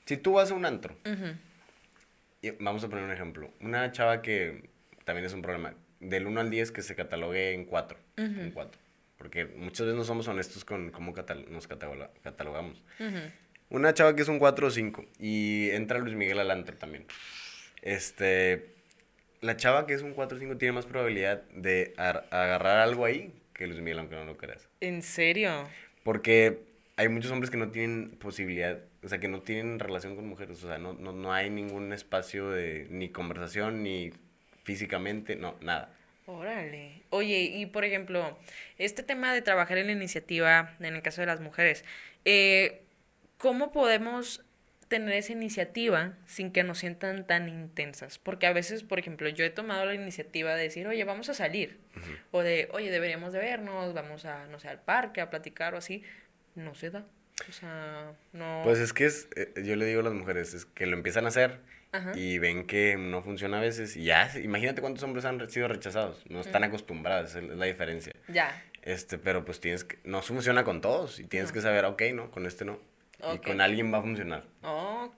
[0.06, 0.96] si tú vas a un antro,
[2.42, 3.52] y vamos a poner un ejemplo.
[3.60, 4.70] Una chava que
[5.06, 5.74] también es un problema.
[6.02, 7.98] Del 1 al 10 que se catalogue en 4.
[8.18, 8.82] En 4.
[9.18, 12.84] Porque muchas veces no somos honestos con cómo catal nos catalogamos.
[13.70, 15.06] Una chava que es un 4 o 5.
[15.20, 17.06] Y entra Luis Miguel al antro también.
[17.82, 18.76] Este.
[19.40, 23.34] La chava que es un 4 o 5 tiene más probabilidad de agarrar algo ahí
[23.54, 24.68] que Luis Miguel, aunque no lo creas.
[24.82, 25.68] ¿En serio?
[26.04, 26.64] Porque
[26.98, 30.64] hay muchos hombres que no tienen posibilidad, o sea, que no tienen relación con mujeres,
[30.64, 34.12] o sea, no, no, no hay ningún espacio de ni conversación, ni
[34.64, 35.94] físicamente, no, nada.
[36.26, 37.04] Órale.
[37.10, 38.38] Oye, y por ejemplo,
[38.78, 41.84] este tema de trabajar en la iniciativa, en el caso de las mujeres,
[42.26, 42.84] eh,
[43.38, 44.44] ¿cómo podemos
[44.92, 48.20] tener esa iniciativa sin que nos sientan tan intensas.
[48.20, 51.34] Porque a veces, por ejemplo, yo he tomado la iniciativa de decir, oye, vamos a
[51.34, 51.80] salir.
[52.32, 55.78] O de, oye, deberíamos de vernos, vamos a, no sé, al parque a platicar o
[55.78, 56.04] así.
[56.56, 57.06] No se da.
[57.48, 58.64] O sea, no.
[58.66, 61.24] Pues es que es, eh, yo le digo a las mujeres, es que lo empiezan
[61.24, 61.62] a hacer
[62.16, 66.24] y ven que no funciona a veces y ya, imagínate cuántos hombres han sido rechazados.
[66.30, 68.14] No están acostumbrados, es la diferencia.
[68.28, 68.64] Ya.
[68.82, 72.32] Este, pero pues tienes que, no funciona con todos y tienes que saber, ok, no,
[72.32, 72.80] con este no.
[73.34, 74.44] Y con alguien va a funcionar.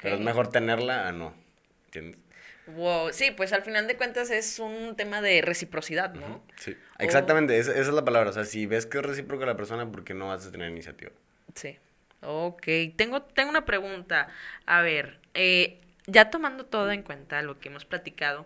[0.02, 1.34] Pero es mejor tenerla a no.
[1.86, 2.20] ¿Entiendes?
[2.68, 6.44] Wow, sí, pues al final de cuentas es un tema de reciprocidad, ¿no?
[6.58, 8.30] Sí, exactamente, esa, es la palabra.
[8.30, 10.70] O sea, si ves que es recíproca la persona, ¿por qué no vas a tener
[10.70, 11.12] iniciativa?
[11.56, 11.78] Sí.
[12.22, 12.66] Ok,
[12.96, 14.30] tengo, tengo una pregunta.
[14.66, 18.46] A ver, eh, ya tomando todo en cuenta lo que hemos platicado,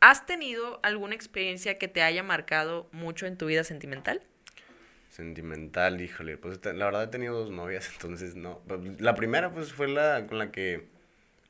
[0.00, 4.22] ¿has tenido alguna experiencia que te haya marcado mucho en tu vida sentimental?
[5.10, 8.60] Sentimental, híjole, pues la verdad he tenido dos novias, entonces no.
[8.98, 10.84] La primera pues fue la con la que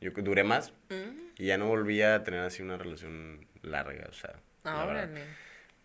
[0.01, 1.39] yo duré más mm.
[1.39, 4.35] y ya no volví a tener así una relación larga, o sea.
[4.65, 5.09] Ahora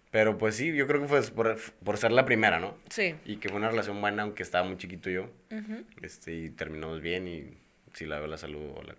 [0.09, 2.75] Pero pues sí, yo creo que fue por, por, ser la primera, ¿no?
[2.89, 3.15] Sí.
[3.25, 5.29] Y que fue una relación buena, aunque estaba muy chiquito yo.
[6.01, 7.57] este, y terminamos bien y
[7.93, 8.73] si la veo la saludo.
[8.75, 8.95] Hola.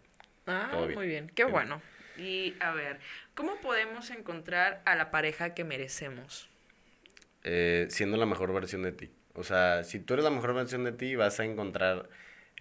[0.53, 1.81] Ah, muy bien, qué bueno.
[2.19, 2.99] Y a ver,
[3.35, 6.49] ¿cómo podemos encontrar a la pareja que merecemos?
[7.45, 9.11] Eh, siendo la mejor versión de ti.
[9.35, 12.09] O sea, si tú eres la mejor versión de ti, vas a encontrar,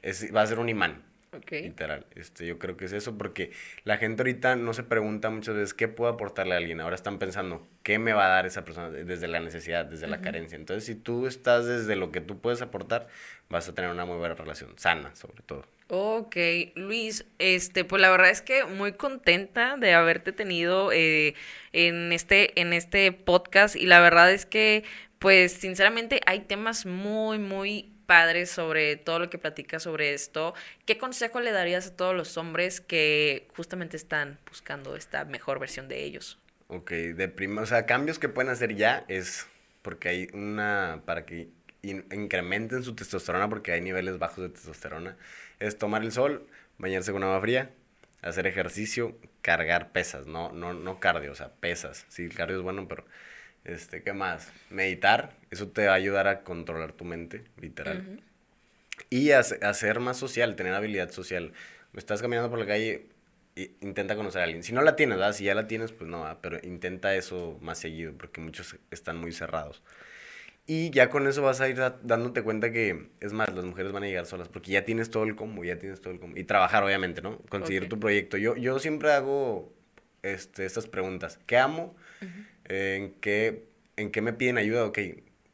[0.01, 1.03] es, va a ser un imán.
[1.49, 2.05] Literal.
[2.15, 3.51] Este, yo creo que es eso porque
[3.85, 6.81] la gente ahorita no se pregunta muchas veces qué puedo aportarle a alguien.
[6.81, 10.19] Ahora están pensando qué me va a dar esa persona desde la necesidad, desde la
[10.19, 10.57] carencia.
[10.57, 13.07] Entonces, si tú estás desde lo que tú puedes aportar,
[13.49, 15.65] vas a tener una muy buena relación, sana sobre todo.
[15.93, 16.37] Ok,
[16.75, 21.35] Luis, este, pues la verdad es que muy contenta de haberte tenido eh,
[21.73, 24.85] en este, en este podcast y la verdad es que,
[25.19, 30.53] pues sinceramente hay temas muy, muy padres sobre todo lo que platicas sobre esto.
[30.85, 35.89] ¿Qué consejo le darías a todos los hombres que justamente están buscando esta mejor versión
[35.89, 36.39] de ellos?
[36.69, 39.45] Ok, de prima, o sea, cambios que pueden hacer ya es
[39.81, 41.49] porque hay una, para que
[41.81, 45.17] incrementen su testosterona porque hay niveles bajos de testosterona
[45.61, 46.47] es tomar el sol,
[46.77, 47.71] bañarse con agua fría,
[48.21, 52.05] hacer ejercicio, cargar pesas, no, no, no cardio, o sea, pesas.
[52.09, 53.05] Sí, el cardio es bueno, pero,
[53.63, 54.51] este, ¿qué más?
[54.69, 58.21] Meditar, eso te va a ayudar a controlar tu mente, literal.
[59.09, 61.53] Y hacer más social, tener habilidad social.
[61.95, 63.07] Estás caminando por la calle,
[63.81, 64.63] intenta conocer a alguien.
[64.63, 65.33] Si no la tienes, ¿verdad?
[65.33, 69.31] Si ya la tienes, pues no, pero intenta eso más seguido, porque muchos están muy
[69.31, 69.81] cerrados.
[70.67, 74.03] Y ya con eso vas a ir dándote cuenta que, es más, las mujeres van
[74.03, 76.37] a llegar solas, porque ya tienes todo el combo, ya tienes todo el combo.
[76.37, 77.39] Y trabajar, obviamente, ¿no?
[77.49, 78.37] Conseguir tu proyecto.
[78.37, 79.73] Yo, yo siempre hago
[80.21, 81.39] este, estas preguntas.
[81.45, 81.95] ¿Qué amo?
[82.65, 83.65] ¿en, qué,
[83.97, 84.85] ¿En qué me piden ayuda?
[84.85, 84.99] Ok,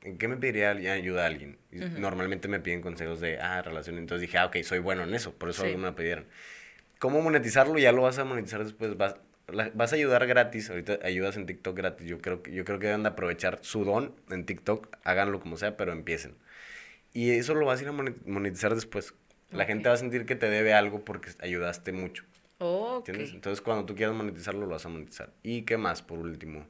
[0.02, 1.58] ¿en qué me pediría ayuda a alguien?
[1.72, 3.98] Normalmente me piden consejos de, ah, relación.
[3.98, 5.76] Entonces dije, ah, ok, soy bueno en eso, por eso sí.
[5.78, 6.26] me pidieron.
[7.00, 7.78] ¿Cómo monetizarlo?
[7.78, 8.98] Ya lo vas a monetizar después.
[8.98, 9.16] Vas,
[9.48, 12.88] vas a ayudar gratis, ahorita ayudas en TikTok gratis, yo creo que, yo creo que
[12.88, 16.36] deben de aprovechar su don en TikTok, háganlo como sea, pero empiecen.
[17.14, 19.14] Y eso lo vas a ir a monetizar después.
[19.52, 22.26] La gente va a sentir que te debe algo porque ayudaste mucho.
[22.60, 23.34] ¿Entiendes?
[23.34, 25.32] Entonces cuando tú quieras monetizarlo, lo vas a monetizar.
[25.42, 26.68] ¿Y qué más, por último?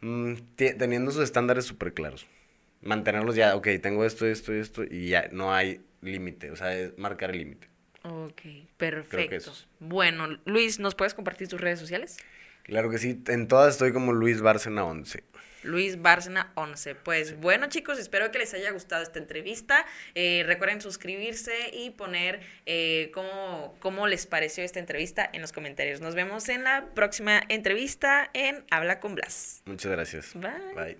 [0.00, 2.26] Mm, teniendo sus estándares súper claros.
[2.80, 6.96] Mantenerlos ya, ok, tengo esto, esto, esto, y ya no hay límite, o sea, es
[6.96, 7.68] marcar el límite.
[8.02, 8.42] Ok,
[8.76, 9.52] perfecto.
[9.80, 12.16] Bueno, Luis, ¿nos puedes compartir tus redes sociales?
[12.62, 15.24] Claro que sí, en todas estoy como Luis Bárcena 11.
[15.62, 16.94] Luis Bárcena 11.
[16.96, 19.86] Pues bueno chicos, espero que les haya gustado esta entrevista.
[20.14, 26.00] Eh, recuerden suscribirse y poner eh, cómo, cómo les pareció esta entrevista en los comentarios.
[26.00, 29.62] Nos vemos en la próxima entrevista en Habla con Blas.
[29.66, 30.34] Muchas gracias.
[30.34, 30.74] Bye.
[30.74, 30.96] Bye.